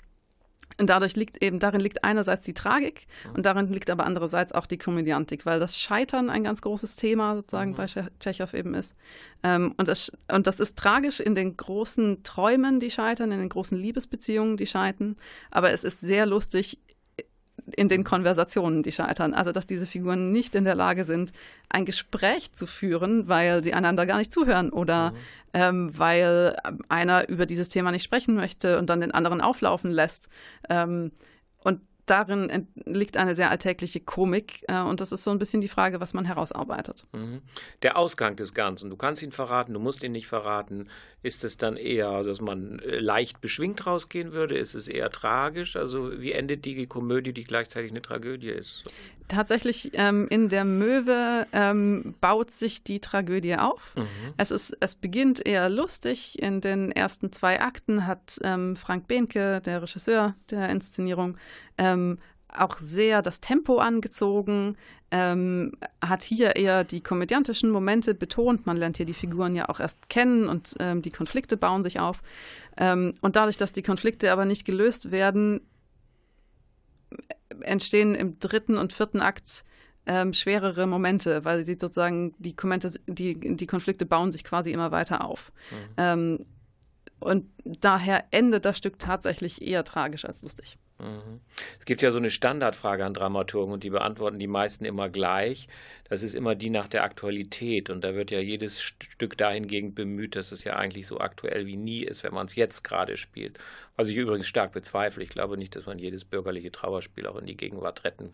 [0.83, 4.67] und dadurch liegt eben, darin liegt einerseits die Tragik und darin liegt aber andererseits auch
[4.67, 8.97] die Komödiantik, weil das Scheitern ein ganz großes Thema sozusagen bei Tsche- Tschechow eben ist.
[9.45, 13.49] Ähm, und, das, und das ist tragisch in den großen Träumen, die scheitern, in den
[13.49, 15.15] großen Liebesbeziehungen, die scheitern.
[15.53, 16.79] Aber es ist sehr lustig
[17.75, 19.35] in den Konversationen, die scheitern.
[19.35, 21.33] Also, dass diese Figuren nicht in der Lage sind,
[21.69, 25.15] ein Gespräch zu führen, weil sie einander gar nicht zuhören oder
[25.55, 26.57] ähm, weil
[26.89, 30.29] einer über dieses Thema nicht sprechen möchte und dann den anderen auflaufen lässt.
[30.69, 31.13] Ähm,
[31.59, 34.65] und darin liegt eine sehr alltägliche Komik.
[34.69, 37.07] Äh, und das ist so ein bisschen die Frage, was man herausarbeitet.
[37.13, 37.43] Mhm.
[37.83, 40.89] Der Ausgang des Ganzen, du kannst ihn verraten, du musst ihn nicht verraten.
[41.23, 44.57] Ist es dann eher, dass man äh, leicht beschwingt rausgehen würde?
[44.57, 45.77] Ist es eher tragisch?
[45.77, 48.85] Also wie endet die Komödie, die gleichzeitig eine Tragödie ist?
[49.29, 53.95] Tatsächlich ähm, in der Möwe ähm, baut sich die Tragödie auf.
[53.97, 54.35] Mhm.
[54.37, 56.43] Es, ist, es beginnt eher lustig.
[56.43, 61.39] In den ersten zwei Akten hat ähm, Frank Behnke, der Regisseur der Inszenierung,
[61.79, 62.19] ähm,
[62.57, 64.77] auch sehr das Tempo angezogen,
[65.11, 68.67] ähm, hat hier eher die komödiantischen Momente betont.
[68.67, 72.01] Man lernt hier die Figuren ja auch erst kennen und ähm, die Konflikte bauen sich
[72.01, 72.23] auf.
[72.77, 75.61] Ähm, und dadurch, dass die Konflikte aber nicht gelöst werden,
[77.61, 79.65] entstehen im dritten und vierten Akt
[80.07, 84.91] ähm, schwerere Momente, weil sie sozusagen die, Kommente, die, die Konflikte bauen sich quasi immer
[84.91, 85.53] weiter auf.
[85.97, 86.45] Ähm,
[87.21, 90.77] und daher endet das Stück tatsächlich eher tragisch als lustig.
[91.03, 91.41] Mhm.
[91.79, 95.69] Es gibt ja so eine Standardfrage an Dramaturgen und die beantworten die meisten immer gleich.
[96.09, 100.37] Das ist immer die nach der Aktualität und da wird ja jedes Stück dahingegen bemüht,
[100.37, 103.59] dass es ja eigentlich so aktuell wie nie ist, wenn man es jetzt gerade spielt.
[103.97, 105.25] Was ich übrigens stark bezweifle.
[105.25, 108.33] Ich glaube nicht, dass man jedes bürgerliche Trauerspiel auch in die Gegenwart retten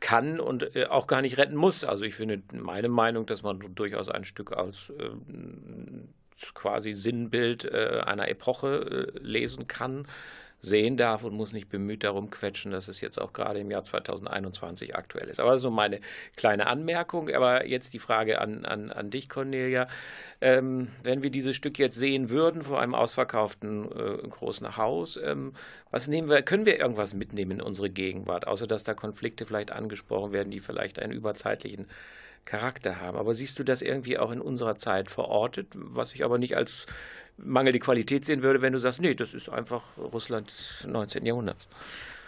[0.00, 1.84] kann und äh, auch gar nicht retten muss.
[1.84, 6.08] Also ich finde meine Meinung, dass man durchaus ein Stück als ähm,
[6.52, 10.06] quasi Sinnbild äh, einer Epoche äh, lesen kann,
[10.64, 13.84] sehen darf und muss nicht bemüht darum quetschen, dass es jetzt auch gerade im Jahr
[13.84, 15.40] 2021 aktuell ist.
[15.40, 16.00] Aber so meine
[16.36, 17.30] kleine Anmerkung.
[17.30, 19.88] Aber jetzt die Frage an, an, an dich, Cornelia.
[20.40, 25.52] Ähm, wenn wir dieses Stück jetzt sehen würden vor einem ausverkauften äh, großen Haus, ähm,
[25.90, 29.70] was nehmen wir, können wir irgendwas mitnehmen in unsere Gegenwart, außer dass da Konflikte vielleicht
[29.70, 31.86] angesprochen werden, die vielleicht einen überzeitlichen
[32.44, 33.16] Charakter haben.
[33.16, 36.86] Aber siehst du das irgendwie auch in unserer Zeit verortet, was ich aber nicht als
[37.36, 41.26] mangelnde Qualität sehen würde, wenn du sagst, nee, das ist einfach Russland des 19.
[41.26, 41.66] Jahrhunderts.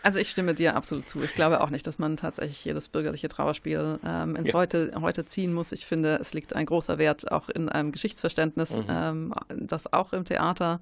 [0.03, 1.21] Also ich stimme dir absolut zu.
[1.25, 4.55] Ich glaube auch nicht, dass man tatsächlich jedes bürgerliche Trauerspiel ähm, ins Ja.
[4.55, 5.73] heute, heute ziehen muss.
[5.73, 8.85] Ich finde, es liegt ein großer Wert auch in einem Geschichtsverständnis, Mhm.
[8.89, 10.81] ähm, das auch im Theater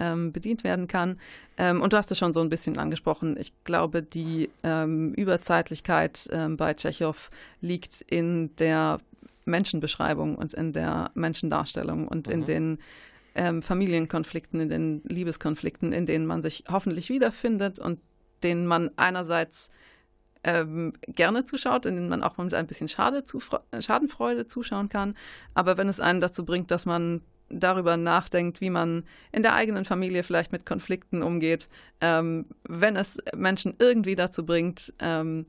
[0.00, 1.20] ähm, bedient werden kann.
[1.56, 3.36] Ähm, und du hast es schon so ein bisschen angesprochen.
[3.38, 8.98] Ich glaube, die ähm, Überzeitlichkeit ähm, bei Tschechow liegt in der
[9.44, 12.44] Menschenbeschreibung und in der Menschendarstellung und in Mhm.
[12.46, 12.78] den
[13.34, 18.00] ähm, Familienkonflikten, in den Liebeskonflikten, in denen man sich hoffentlich wiederfindet und
[18.42, 19.70] denen man einerseits
[20.44, 23.40] ähm, gerne zuschaut, in denen man auch mit ein bisschen Schade zu,
[23.78, 25.16] Schadenfreude zuschauen kann.
[25.54, 29.84] Aber wenn es einen dazu bringt, dass man darüber nachdenkt, wie man in der eigenen
[29.84, 31.68] Familie vielleicht mit Konflikten umgeht,
[32.00, 35.46] ähm, wenn es Menschen irgendwie dazu bringt, ähm,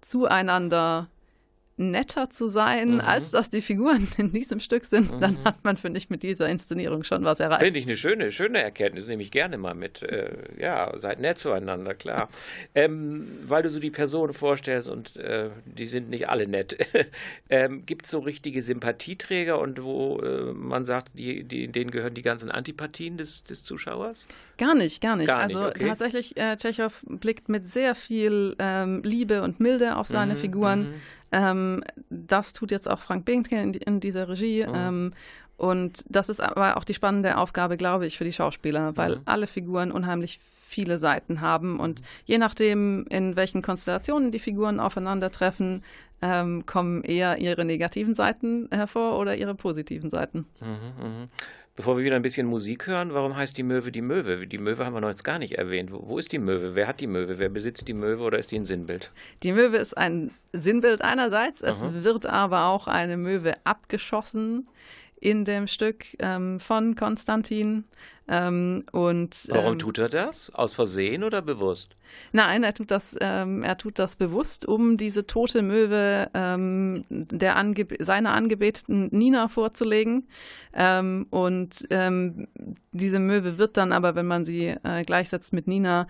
[0.00, 1.08] zueinander
[1.80, 3.00] netter zu sein, Mhm.
[3.00, 6.48] als dass die Figuren in diesem Stück sind, dann hat man, finde ich, mit dieser
[6.48, 7.62] Inszenierung schon was erreicht.
[7.62, 10.02] Finde ich eine schöne, schöne Erkenntnis, nehme ich gerne mal mit.
[10.02, 12.28] Äh, ja, seid nett zueinander, klar.
[12.74, 16.76] Ähm, weil du so die Personen vorstellst und äh, die sind nicht alle nett.
[17.50, 22.14] ähm, Gibt es so richtige Sympathieträger und wo äh, man sagt, die, die, denen gehören
[22.14, 24.26] die ganzen Antipathien des, des Zuschauers?
[24.58, 25.26] Gar nicht, gar nicht.
[25.26, 25.88] Gar nicht, also okay.
[25.88, 30.94] tatsächlich, äh, Tschechow blickt mit sehr viel ähm, Liebe und Milde auf seine Mhm, Figuren.
[31.32, 31.38] Mhm.
[31.38, 34.66] Ähm, das tut jetzt auch Frank Behnke in, in dieser Regie.
[34.66, 34.74] Mhm.
[34.74, 35.12] Ähm,
[35.56, 39.22] und das ist aber auch die spannende Aufgabe, glaube ich, für die Schauspieler, weil Mhm.
[39.26, 45.84] alle Figuren unheimlich viele Seiten haben und je nachdem, in welchen Konstellationen die Figuren aufeinandertreffen,
[46.22, 50.46] ähm, kommen eher ihre negativen Seiten hervor oder ihre positiven Seiten.
[50.60, 51.28] Mhm, mhm.
[51.80, 54.46] Bevor wir wieder ein bisschen Musik hören, warum heißt die Möwe die Möwe?
[54.46, 55.90] Die Möwe haben wir noch jetzt gar nicht erwähnt.
[55.90, 56.74] Wo, wo ist die Möwe?
[56.74, 57.38] Wer hat die Möwe?
[57.38, 59.10] Wer besitzt die Möwe oder ist die ein Sinnbild?
[59.42, 62.04] Die Möwe ist ein Sinnbild einerseits, es Aha.
[62.04, 64.68] wird aber auch eine Möwe abgeschossen
[65.20, 67.84] in dem Stück ähm, von Konstantin.
[68.26, 70.54] Ähm, und, Warum ähm, tut er das?
[70.54, 71.96] Aus Versehen oder bewusst?
[72.32, 77.56] Nein, er tut das, ähm, er tut das bewusst, um diese tote Möwe ähm, der
[77.56, 80.28] Angeb seiner angebeteten Nina vorzulegen.
[81.30, 81.88] Und
[82.92, 86.06] diese Möwe wird dann aber, wenn man sie äh, gleichsetzt mit Nina,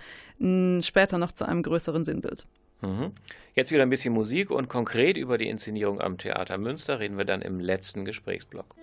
[0.83, 2.47] später noch zu einem größeren Sinnbild.
[2.83, 3.13] Mhm.
[3.55, 7.25] Jetzt wieder ein bisschen Musik und konkret über die Inszenierung am Theater Münster reden wir
[7.25, 8.75] dann im letzten Gesprächsblock.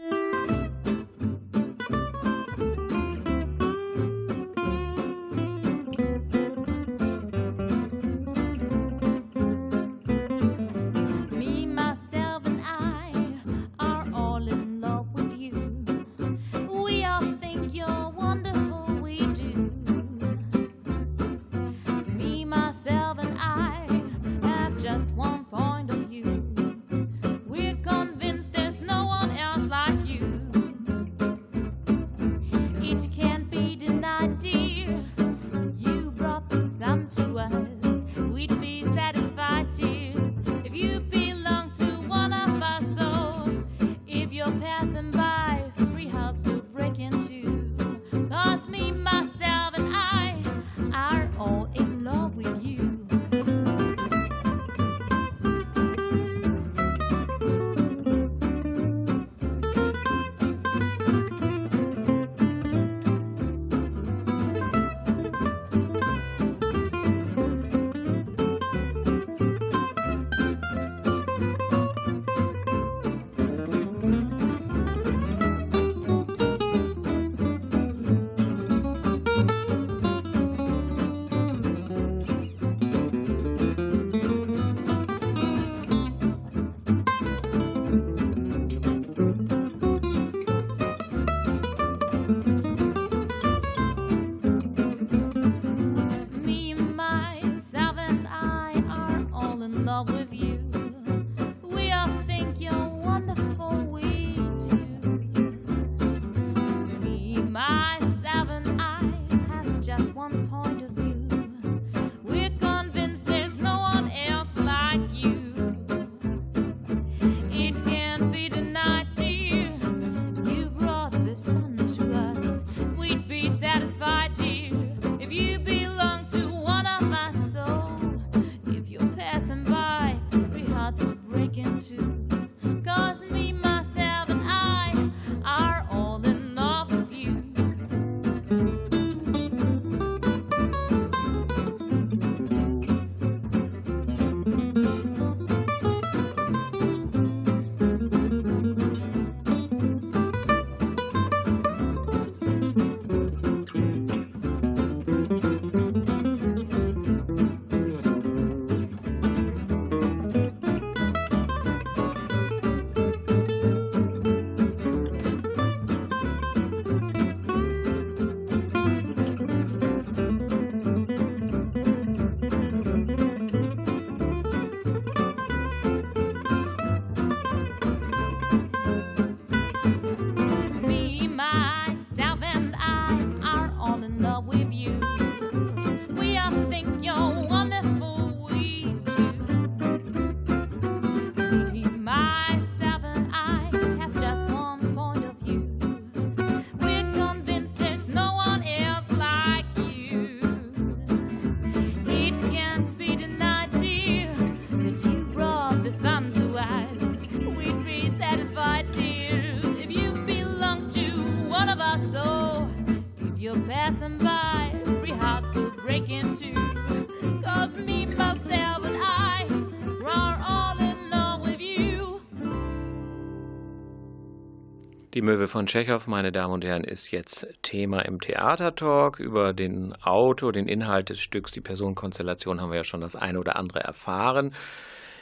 [225.17, 229.19] Die Möwe von Tschechow, meine Damen und Herren, ist jetzt Thema im Theatertalk.
[229.19, 233.39] Über den Autor, den Inhalt des Stücks, die Personenkonstellation haben wir ja schon das eine
[233.39, 234.53] oder andere erfahren.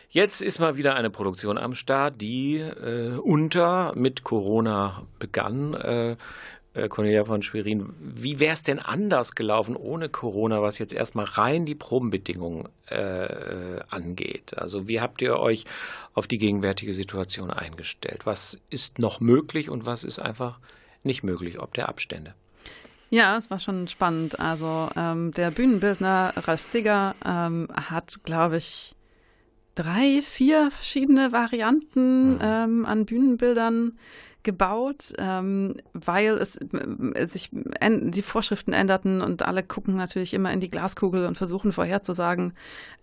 [0.09, 5.73] Jetzt ist mal wieder eine Produktion am Start, die äh, unter mit Corona begann.
[5.75, 6.17] Äh,
[6.89, 11.65] Cornelia von Schwerin, wie wäre es denn anders gelaufen ohne Corona, was jetzt erstmal rein
[11.65, 14.57] die Probenbedingungen äh, angeht?
[14.57, 15.65] Also wie habt ihr euch
[16.13, 18.26] auf die gegenwärtige Situation eingestellt?
[18.26, 20.59] Was ist noch möglich und was ist einfach
[21.03, 22.34] nicht möglich, ob der Abstände?
[23.09, 24.39] Ja, es war schon spannend.
[24.39, 28.95] Also ähm, der Bühnenbildner Ralf Zigger ähm, hat, glaube ich,
[29.76, 33.97] drei, vier verschiedene Varianten ähm, an Bühnenbildern
[34.43, 37.49] gebaut, ähm, weil es äh, sich
[37.80, 42.53] en- die Vorschriften änderten und alle gucken natürlich immer in die Glaskugel und versuchen vorherzusagen,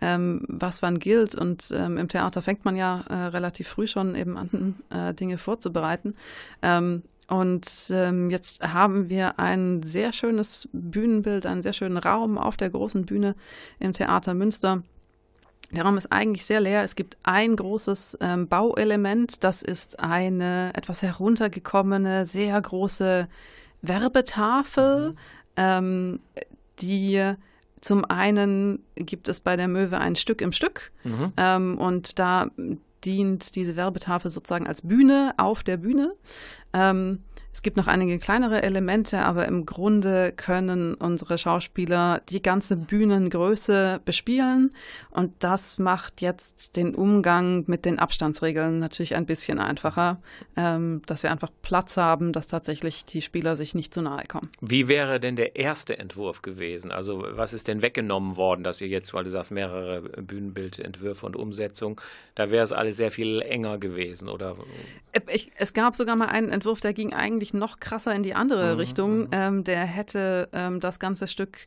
[0.00, 1.34] ähm, was wann gilt.
[1.34, 5.36] Und ähm, im Theater fängt man ja äh, relativ früh schon eben an, äh, Dinge
[5.36, 6.14] vorzubereiten.
[6.62, 12.56] Ähm, und ähm, jetzt haben wir ein sehr schönes Bühnenbild, einen sehr schönen Raum auf
[12.56, 13.34] der großen Bühne
[13.80, 14.82] im Theater Münster.
[15.72, 16.82] Der Raum ist eigentlich sehr leer.
[16.82, 19.42] Es gibt ein großes ähm, Bauelement.
[19.42, 23.26] Das ist eine etwas heruntergekommene, sehr große
[23.80, 25.14] Werbetafel,
[25.56, 26.20] ähm,
[26.80, 27.34] die
[27.80, 31.32] zum einen gibt es bei der Möwe ein Stück im Stück Mhm.
[31.36, 32.46] ähm, und da
[33.04, 36.12] dient diese Werbetafel sozusagen als Bühne auf der Bühne.
[36.72, 42.76] Ähm, es gibt noch einige kleinere Elemente, aber im Grunde können unsere Schauspieler die ganze
[42.76, 44.70] Bühnengröße bespielen.
[45.10, 50.22] Und das macht jetzt den Umgang mit den Abstandsregeln natürlich ein bisschen einfacher,
[50.56, 54.48] ähm, dass wir einfach Platz haben, dass tatsächlich die Spieler sich nicht zu nahe kommen.
[54.62, 56.90] Wie wäre denn der erste Entwurf gewesen?
[56.90, 61.36] Also was ist denn weggenommen worden, dass ihr jetzt, weil du sagst, mehrere Bühnenbildentwürfe und
[61.36, 62.00] Umsetzung,
[62.34, 64.56] da wäre es alles sehr viel enger gewesen, oder?
[65.12, 68.34] Äh, Ich, es gab sogar mal einen Entwurf, der ging eigentlich noch krasser in die
[68.34, 69.28] andere Mhm, Richtung.
[69.32, 71.66] Ähm, der hätte ähm, das ganze Stück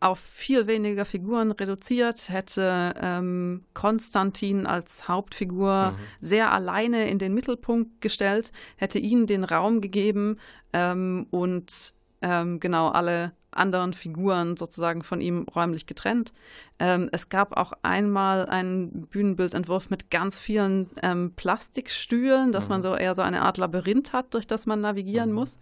[0.00, 8.00] auf viel weniger Figuren reduziert, hätte ähm, Konstantin als Hauptfigur sehr alleine in den Mittelpunkt
[8.00, 10.38] gestellt, hätte ihm den Raum gegeben
[10.72, 11.92] ähm, und
[12.22, 16.32] ähm, genau alle anderen Figuren sozusagen von ihm räumlich getrennt.
[16.80, 22.96] Ähm, es gab auch einmal einen Bühnenbildentwurf mit ganz vielen ähm, Plastikstühlen, dass man so
[22.96, 25.58] eher so eine Art Labyrinth hat, durch das man navigieren muss.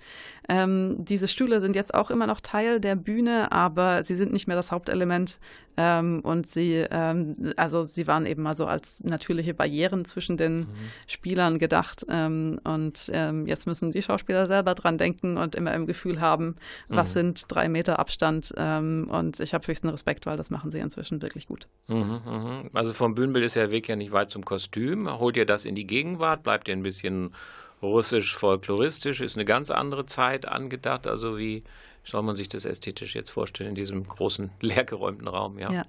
[0.49, 4.47] Ähm, diese Stühle sind jetzt auch immer noch Teil der Bühne, aber sie sind nicht
[4.47, 5.41] mehr das Hauptelement.
[5.77, 10.67] Ähm, und sie, ähm, also sie waren eben mal so als natürliche Barrieren zwischen den
[11.07, 12.05] Spielern gedacht.
[12.09, 13.11] Ähm, und
[13.47, 16.57] jetzt müssen die Schauspieler selber dran denken und immer im Gefühl haben,
[16.89, 18.53] was sind drei Meter Abstand.
[18.53, 21.67] Und ich habe höchsten Respekt, weil das machen sie inzwischen wirklich gut.
[21.87, 22.71] Mhm, mhm.
[22.73, 25.09] Also vom Bühnenbild ist der Weg ja nicht weit zum Kostüm.
[25.19, 26.43] Holt ihr das in die Gegenwart?
[26.43, 27.35] Bleibt ihr ein bisschen
[27.83, 29.21] russisch, folkloristisch?
[29.21, 31.07] Ist eine ganz andere Zeit angedacht?
[31.07, 31.65] Also wie
[32.09, 35.59] soll man sich das ästhetisch jetzt vorstellen in diesem großen, leergeräumten Raum?
[35.59, 35.71] Ja.
[35.71, 35.83] Ja.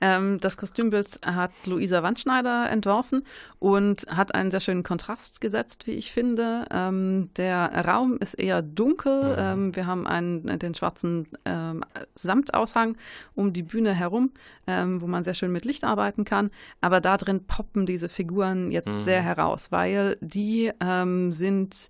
[0.00, 3.24] Ähm, das Kostümbild hat Luisa Wandschneider entworfen
[3.58, 6.66] und hat einen sehr schönen Kontrast gesetzt, wie ich finde.
[6.70, 9.36] Ähm, der Raum ist eher dunkel.
[9.38, 12.96] Ähm, wir haben einen, den schwarzen ähm, Samtaushang
[13.34, 14.32] um die Bühne herum,
[14.66, 16.50] ähm, wo man sehr schön mit Licht arbeiten kann.
[16.80, 21.88] Aber da drin poppen diese Figuren jetzt sehr heraus, weil die ähm, sind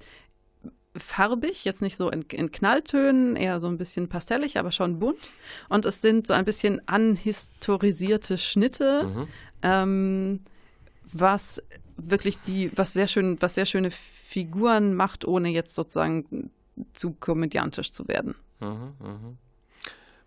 [0.97, 5.19] farbig, jetzt nicht so in, in Knalltönen, eher so ein bisschen pastellig, aber schon bunt.
[5.69, 9.29] Und es sind so ein bisschen anhistorisierte Schnitte, Mhm.
[9.63, 10.41] ähm,
[11.13, 11.63] was
[11.97, 16.51] wirklich die, was sehr schön, was sehr schöne Figuren macht, ohne jetzt sozusagen
[16.93, 18.35] zu komödiantisch zu werden.
[18.61, 19.39] Mhm, mhm.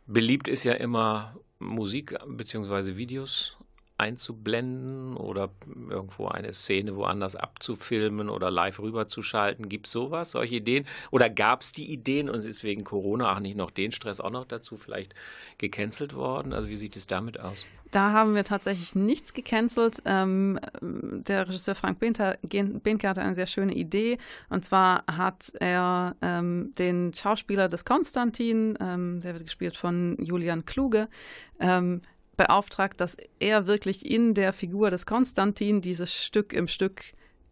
[0.05, 2.95] Beliebt ist ja immer Musik bzw.
[2.95, 3.56] Videos
[3.97, 5.49] einzublenden oder
[5.89, 9.69] irgendwo eine Szene woanders abzufilmen oder live rüberzuschalten.
[9.69, 10.85] Gibt es sowas, solche Ideen?
[11.11, 14.29] Oder gab es die Ideen und ist wegen Corona auch nicht noch den Stress auch
[14.29, 15.15] noch dazu vielleicht
[15.57, 16.53] gecancelt worden?
[16.53, 17.65] Also wie sieht es damit aus?
[17.91, 20.01] Da haben wir tatsächlich nichts gecancelt.
[20.05, 24.17] Ähm, der Regisseur Frank Behnke hatte eine sehr schöne Idee.
[24.49, 30.65] Und zwar hat er ähm, den Schauspieler des Konstantin, ähm, der wird gespielt von Julian
[30.65, 31.07] Kluge,
[31.59, 32.01] ähm,
[32.37, 37.03] beauftragt, dass er wirklich in der Figur des Konstantin dieses Stück im Stück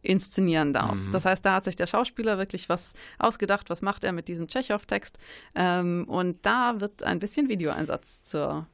[0.02, 0.98] inszenieren darf.
[1.12, 4.48] Das heißt, da hat sich der Schauspieler wirklich was ausgedacht, was macht er mit diesem
[4.48, 5.18] Tschechow-Text.
[5.56, 8.68] Ähm, und da wird ein bisschen Videoeinsatz zur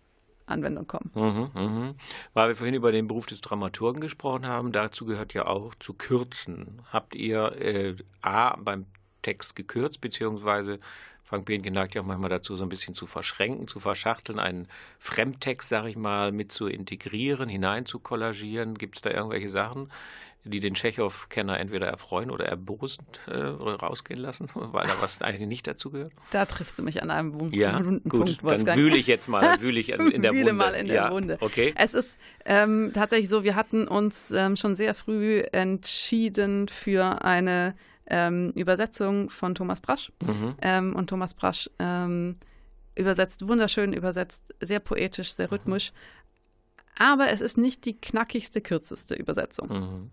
[0.45, 1.09] Anwendung kommen.
[1.15, 1.95] Mhm, mhm.
[2.33, 5.93] Weil wir vorhin über den Beruf des Dramaturgen gesprochen haben, dazu gehört ja auch zu
[5.93, 6.81] kürzen.
[6.91, 8.85] Habt ihr äh, A beim
[9.21, 10.79] Text gekürzt, beziehungsweise
[11.31, 14.67] Frank Behnke neigt ja auch manchmal dazu, so ein bisschen zu verschränken, zu verschachteln, einen
[14.99, 18.77] Fremdtext, sag ich mal, mit zu integrieren, hinein zu kollagieren.
[18.77, 19.89] Gibt es da irgendwelche Sachen,
[20.43, 25.67] die den Tschechow-Kenner entweder erfreuen oder erbosend äh, rausgehen lassen, weil da was eigentlich nicht
[25.67, 26.11] dazu gehört?
[26.33, 28.77] Da triffst du mich an einem wunden, Ja, wunden gut, Punkt, dann Wolfgang.
[28.77, 30.53] wühle ich jetzt mal, dann wühle ich in, der Wühle Wunde.
[30.53, 31.37] mal in der ja, Wunde.
[31.39, 31.73] Okay.
[31.77, 37.73] Es ist ähm, tatsächlich so, wir hatten uns ähm, schon sehr früh entschieden für eine
[38.11, 40.11] ähm, Übersetzung von Thomas Brasch.
[40.21, 40.55] Mhm.
[40.61, 42.35] Ähm, und Thomas Brasch ähm,
[42.95, 45.35] übersetzt wunderschön, übersetzt sehr poetisch, Mhm.
[45.37, 45.91] sehr rhythmisch.
[46.97, 49.69] Aber es ist nicht die knackigste, kürzeste Übersetzung.
[49.69, 50.09] Mhm.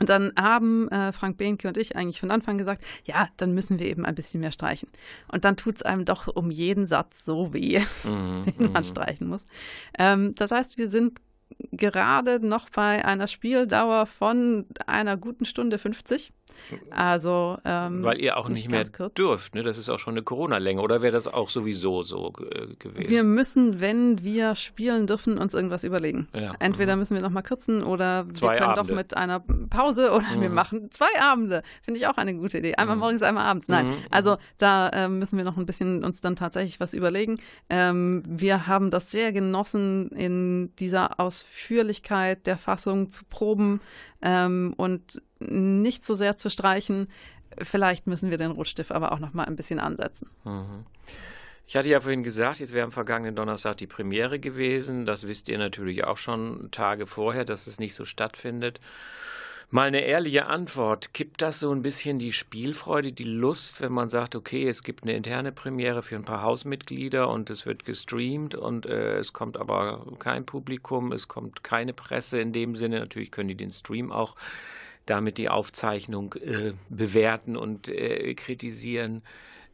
[0.00, 3.78] Und dann haben äh, Frank Behnke und ich eigentlich von Anfang gesagt, ja, dann müssen
[3.80, 4.88] wir eben ein bisschen mehr streichen.
[5.32, 8.44] Und dann tut es einem doch um jeden Satz so weh, Mhm.
[8.58, 8.86] den man Mhm.
[8.86, 9.44] streichen muss.
[9.98, 11.20] Ähm, das heißt, wir sind
[11.72, 16.32] gerade noch bei einer Spieldauer von einer guten Stunde 50.
[16.90, 19.14] Also ähm, Weil ihr auch nicht, mehr ganz kurz.
[19.14, 19.62] dürft, ne?
[19.62, 20.80] Das ist auch schon eine Corona-Länge.
[20.80, 23.08] Oder wäre das auch sowieso so äh, gewesen?
[23.10, 26.28] Wir müssen, wenn wir spielen dürfen, uns irgendwas überlegen.
[26.34, 26.52] Ja.
[26.58, 28.88] Entweder müssen wir nochmal kürzen oder Zwei wir können Abende.
[28.92, 29.40] doch mit einer
[29.70, 30.54] Pause oder wir Mhm.
[30.54, 31.62] machen zwei Abende.
[31.82, 32.74] Finde ich auch eine gute Idee.
[32.76, 33.00] Einmal Mhm.
[33.00, 33.68] morgens, einmal abends.
[33.68, 37.38] Nein, Mhm, also da ähm, müssen wir noch ein bisschen uns dann tatsächlich was überlegen.
[37.70, 43.80] Ähm, wir haben das sehr genossen, in dieser Ausführlichkeit der Fassung zu proben
[44.22, 47.08] ähm, und nicht so sehr zu streichen.
[47.62, 50.28] Vielleicht müssen wir den Rotstift aber auch noch mal ein bisschen ansetzen.
[50.44, 50.84] Mhm.
[51.66, 55.04] Ich hatte ja vorhin gesagt, jetzt wäre am vergangenen Donnerstag die Premiere gewesen.
[55.04, 58.80] Das wisst ihr natürlich auch schon Tage vorher, dass es nicht so stattfindet.
[59.70, 61.12] Mal eine ehrliche Antwort.
[61.12, 65.02] Kippt das so ein bisschen die Spielfreude, die Lust, wenn man sagt, okay, es gibt
[65.02, 69.58] eine interne Premiere für ein paar Hausmitglieder und es wird gestreamt und äh, es kommt
[69.58, 72.98] aber kein Publikum, es kommt keine Presse in dem Sinne.
[72.98, 74.36] Natürlich können die den Stream auch
[75.04, 79.22] damit die Aufzeichnung äh, bewerten und äh, kritisieren.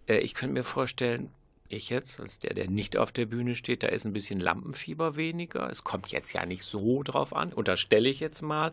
[0.08, 1.30] Äh, ich könnte mir vorstellen,
[1.68, 5.16] ich jetzt, als der, der nicht auf der Bühne steht, da ist ein bisschen Lampenfieber
[5.16, 5.68] weniger.
[5.70, 8.72] Es kommt jetzt ja nicht so drauf an, unterstelle ich jetzt mal.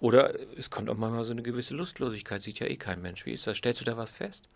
[0.00, 3.26] Oder es kommt auch manchmal so eine gewisse Lustlosigkeit, sieht ja eh kein Mensch.
[3.26, 3.56] Wie ist das?
[3.56, 4.48] Stellst du da was fest?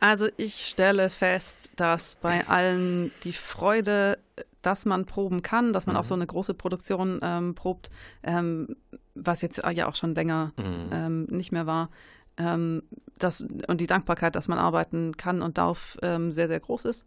[0.00, 4.18] Also ich stelle fest, dass bei allen die Freude,
[4.62, 6.00] dass man proben kann, dass man Mhm.
[6.00, 7.90] auch so eine große Produktion ähm, probt,
[8.22, 8.76] ähm,
[9.14, 10.90] was jetzt ja auch schon länger Mhm.
[10.92, 11.90] ähm, nicht mehr war,
[12.36, 12.82] ähm,
[13.18, 17.04] das, und die Dankbarkeit, dass man arbeiten kann und darf, ähm, sehr, sehr groß ist.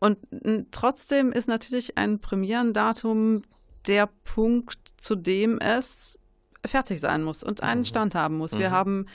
[0.00, 0.18] Und
[0.72, 3.42] trotzdem ist natürlich ein Premierendatum
[3.86, 6.18] der Punkt, zu dem es
[6.66, 7.84] fertig sein muss und einen Mhm.
[7.86, 8.58] Stand haben muss.
[8.58, 8.74] Wir Mhm.
[8.74, 9.06] haben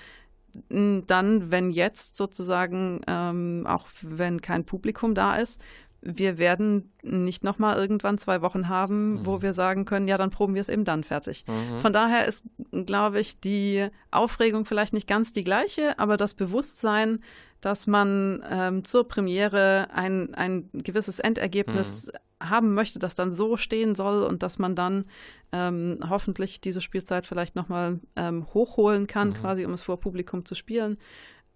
[0.69, 5.61] dann, wenn jetzt sozusagen, ähm, auch wenn kein Publikum da ist,
[6.01, 9.41] wir werden nicht nochmal irgendwann zwei Wochen haben, wo Mhm.
[9.41, 11.43] wir sagen können, ja, dann proben wir es eben dann fertig.
[11.47, 11.79] Mhm.
[11.79, 17.19] Von daher ist, glaube ich, die Aufregung vielleicht nicht ganz die gleiche, aber das Bewusstsein,
[17.61, 22.11] dass man ähm, zur Premiere ein, ein gewisses Endergebnis
[22.41, 25.05] haben möchte, das dann so stehen soll und dass man dann
[25.51, 29.33] ähm, hoffentlich diese Spielzeit vielleicht nochmal ähm, hochholen kann, Mhm.
[29.33, 30.97] quasi um es vor Publikum zu spielen.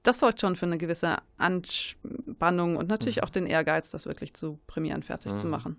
[0.04, 3.24] Das sorgt schon für eine gewisse Anspannung und natürlich Mhm.
[3.24, 5.52] auch den Ehrgeiz, das wirklich zu Premieren fertig zu Mhm.
[5.52, 5.78] machen.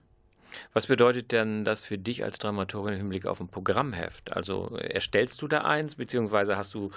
[0.73, 4.33] Was bedeutet denn das für dich als Dramaturgin im Hinblick auf ein Programmheft?
[4.37, 6.91] Also erstellst du da eins, beziehungsweise hast du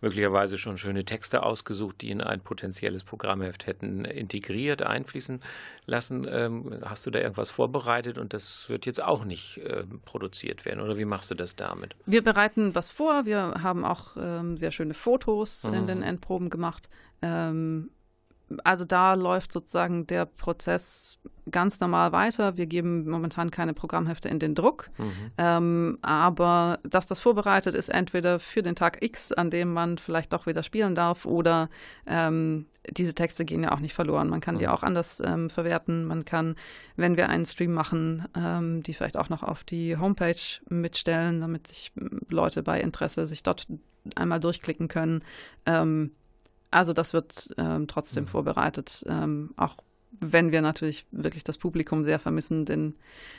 [0.00, 5.40] möglicherweise schon schöne Texte ausgesucht, die in ein potenzielles Programmheft hätten integriert, einfließen
[5.86, 6.26] lassen?
[6.28, 10.80] Ähm, hast du da irgendwas vorbereitet und das wird jetzt auch nicht ähm, produziert werden?
[10.80, 11.94] Oder wie machst du das damit?
[12.06, 13.24] Wir bereiten was vor.
[13.26, 15.86] Wir haben auch ähm, sehr schöne Fotos in Mhm.
[15.86, 16.88] den Endproben gemacht.
[17.22, 17.90] Ähm,
[18.64, 21.18] also da läuft sozusagen der Prozess
[21.50, 22.56] ganz normal weiter.
[22.56, 25.12] Wir geben momentan keine Programmhefte in den Druck, Mhm.
[25.38, 30.32] ähm, aber dass das vorbereitet ist, entweder für den Tag X, an dem man vielleicht
[30.32, 31.68] doch wieder spielen darf, oder
[32.06, 34.28] ähm, diese Texte gehen ja auch nicht verloren.
[34.28, 34.70] Man kann die Mhm.
[34.72, 36.04] auch anders ähm, verwerten.
[36.04, 36.56] Man kann,
[36.96, 40.34] wenn wir einen Stream machen, ähm, die vielleicht auch noch auf die Homepage
[40.68, 43.66] mitstellen, damit sich ähm, Leute bei Interesse sich dort
[44.16, 45.24] einmal durchklicken können.
[45.66, 46.12] Ähm,
[46.72, 48.28] also das wird ähm, trotzdem Mhm.
[48.28, 49.76] vorbereitet, ähm, auch
[50.20, 52.94] wenn wir natürlich wirklich das Publikum sehr vermissen, den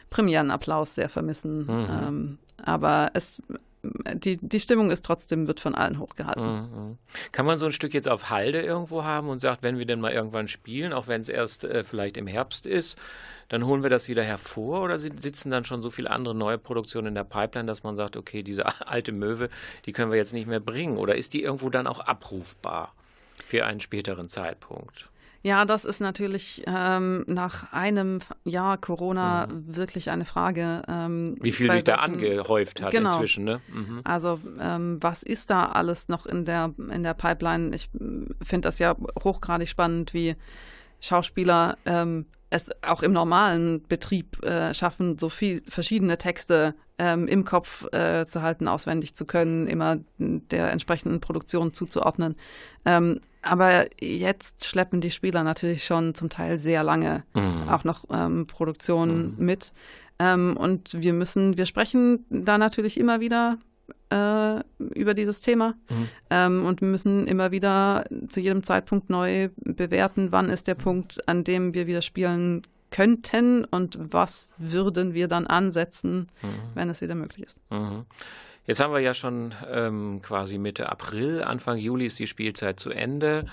[0.10, 1.66] Premierenapplaus sehr vermissen.
[1.66, 1.88] Mhm.
[1.90, 3.42] Ähm, aber es,
[4.14, 6.44] die, die Stimmung ist trotzdem, wird von allen hochgehalten.
[6.46, 6.98] Mhm.
[7.32, 10.00] Kann man so ein Stück jetzt auf Halde irgendwo haben und sagt, wenn wir denn
[10.00, 12.98] mal irgendwann spielen, auch wenn es erst äh, vielleicht im Herbst ist,
[13.50, 16.58] dann holen wir das wieder hervor oder si- sitzen dann schon so viele andere neue
[16.58, 19.50] Produktionen in der Pipeline, dass man sagt, okay, diese alte Möwe,
[19.86, 22.94] die können wir jetzt nicht mehr bringen oder ist die irgendwo dann auch abrufbar
[23.60, 25.10] für einen späteren Zeitpunkt?
[25.46, 30.82] Ja, das ist natürlich ähm, nach einem Jahr Corona wirklich eine Frage.
[30.88, 31.36] Ähm, Mhm.
[31.42, 33.12] Wie viel sich da angehäuft hat Genau.
[33.12, 33.60] inzwischen, ne?
[33.68, 34.00] Mhm.
[34.06, 37.76] Also ähm, was ist da alles noch in der, in der Pipeline?
[37.76, 37.90] Ich
[38.42, 40.36] finde das ja hochgradig spannend, wie
[41.02, 47.44] Schauspieler ähm, es auch im normalen Betrieb äh, schaffen, so viel verschiedene Texte ähm, im
[47.46, 52.36] Kopf äh, zu halten, auswendig zu können, immer der entsprechenden Produktion zuzuordnen.
[52.86, 57.68] Ähm, aber jetzt schleppen die Spieler natürlich schon zum Teil sehr lange Mhm.
[57.70, 59.74] auch noch ähm, Produktionen mit.
[60.20, 63.58] Ähm, und wir müssen, wir sprechen da natürlich immer wieder
[64.12, 64.62] äh,
[64.94, 66.08] über dieses Thema Mhm.
[66.30, 71.28] ähm, und wir müssen immer wieder zu jedem Zeitpunkt neu bewerten, wann ist der Punkt,
[71.28, 72.62] an dem wir wieder spielen
[72.94, 76.28] könnten und was würden wir dann ansetzen,
[76.76, 77.60] wenn es wieder möglich ist.
[77.72, 78.06] Mhm.
[78.66, 82.92] Jetzt haben wir ja schon ähm, quasi Mitte April, Anfang Juli ist die Spielzeit zu
[82.92, 83.46] Ende.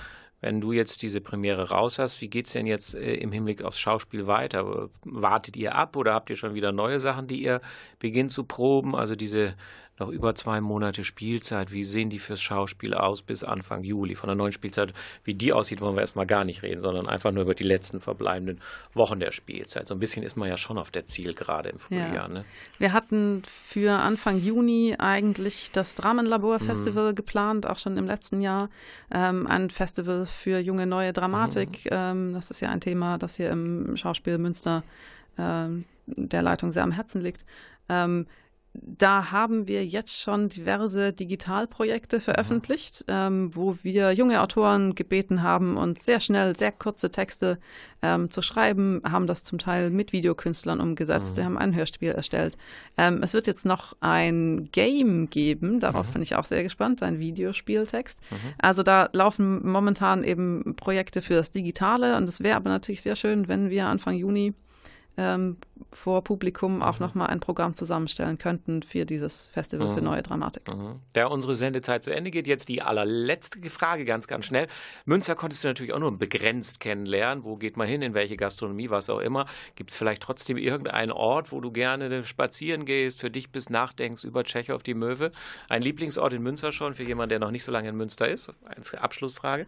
[0.43, 3.63] Wenn du jetzt diese Premiere raus hast, wie geht es denn jetzt äh, im Hinblick
[3.63, 4.89] aufs Schauspiel weiter?
[5.05, 7.61] Wartet ihr ab oder habt ihr schon wieder neue Sachen, die ihr
[7.99, 8.95] beginnt zu proben?
[8.95, 9.55] Also diese
[10.01, 14.15] noch über zwei Monate Spielzeit, wie sehen die fürs Schauspiel aus bis Anfang Juli?
[14.15, 14.93] Von der neuen Spielzeit,
[15.25, 18.01] wie die aussieht, wollen wir erstmal gar nicht reden, sondern einfach nur über die letzten
[18.01, 18.61] verbleibenden
[18.95, 19.87] Wochen der Spielzeit.
[19.87, 22.15] So ein bisschen ist man ja schon auf der Zielgerade im Frühjahr.
[22.15, 22.29] Ja.
[22.29, 22.45] Ne?
[22.79, 28.71] Wir hatten für Anfang Juni eigentlich das Dramenlabor-Festival geplant, auch schon im letzten Jahr.
[29.13, 31.89] Ähm, ein Festival für junge neue Dramatik.
[31.91, 34.83] Ähm, das ist ja ein Thema, das hier im Schauspiel Münster
[35.39, 37.45] ähm, der Leitung sehr am Herzen liegt.
[37.89, 38.27] Ähm,
[38.73, 45.77] da haben wir jetzt schon diverse Digitalprojekte veröffentlicht, ähm, wo wir junge Autoren gebeten haben,
[45.77, 47.59] uns sehr schnell, sehr kurze Texte
[48.01, 52.57] ähm, zu schreiben, haben das zum Teil mit Videokünstlern umgesetzt, die haben ein Hörspiel erstellt.
[52.97, 57.19] Ähm, es wird jetzt noch ein Game geben, darauf bin ich auch sehr gespannt, ein
[57.19, 58.21] Videospieltext.
[58.59, 63.17] Also da laufen momentan eben Projekte für das Digitale und es wäre aber natürlich sehr
[63.17, 64.55] schön, wenn wir Anfang Juni
[65.17, 65.57] ähm,
[65.93, 70.69] vor Publikum auch nochmal ein Programm zusammenstellen könnten für dieses Festival für neue Dramatik.
[70.69, 71.01] Mhm.
[71.13, 74.69] Da unsere Sendezeit zu Ende geht, jetzt die allerletzte Frage ganz, ganz schnell.
[75.05, 77.45] Münster konntest du natürlich auch nur begrenzt kennenlernen.
[77.45, 79.47] Wo geht man hin, in welche Gastronomie, was auch immer.
[79.75, 84.25] Gibt es vielleicht trotzdem irgendeinen Ort, wo du gerne spazieren gehst, für dich bis nachdenkst
[84.25, 85.33] über Tschechow die Möwe?
[85.69, 88.53] Ein Lieblingsort in Münster schon für jemanden, der noch nicht so lange in Münster ist?
[88.65, 89.67] Als Abschlussfrage.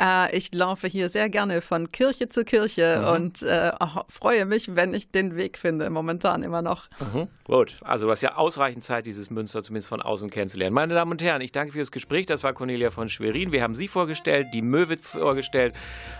[0.00, 3.08] Äh, ich laufe hier sehr gerne von Kirche zu Kirche Mhm.
[3.14, 3.72] und äh,
[4.08, 6.88] freue mich, wenn ich den Weg finde, momentan immer noch.
[7.12, 7.28] Mhm.
[7.44, 10.74] Gut, also du hast ja ausreichend Zeit, dieses Münster zumindest von außen kennenzulernen.
[10.74, 12.26] Meine Damen und Herren, ich danke für das Gespräch.
[12.26, 13.52] Das war Cornelia von Schwerin.
[13.52, 15.74] Wir haben Sie vorgestellt, die Möwe vorgestellt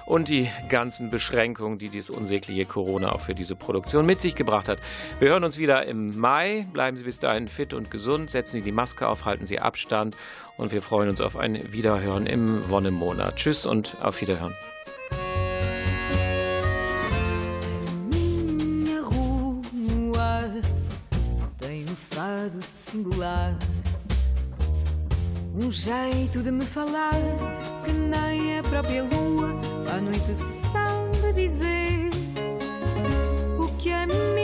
[0.06, 4.68] und die ganzen Beschränkungen, die dieses unsägliche Corona auch für diese Produktion mit sich gebracht
[4.68, 4.78] hat.
[5.18, 6.66] Wir hören uns wieder im Mai.
[6.72, 8.30] Bleiben Sie bis dahin fit und gesund.
[8.30, 10.16] Setzen Sie die Maske auf, halten Sie Abstand
[10.56, 13.36] und wir freuen uns auf ein Wiederhören im Wonnemonat.
[13.36, 14.54] Tschüss und auf Wiederhören.
[22.94, 23.52] Singular,
[25.52, 27.12] um jeito de me falar
[27.84, 29.50] que nem a própria lua
[29.92, 30.34] à noite
[30.72, 32.10] sabe dizer
[33.58, 34.43] o que a minha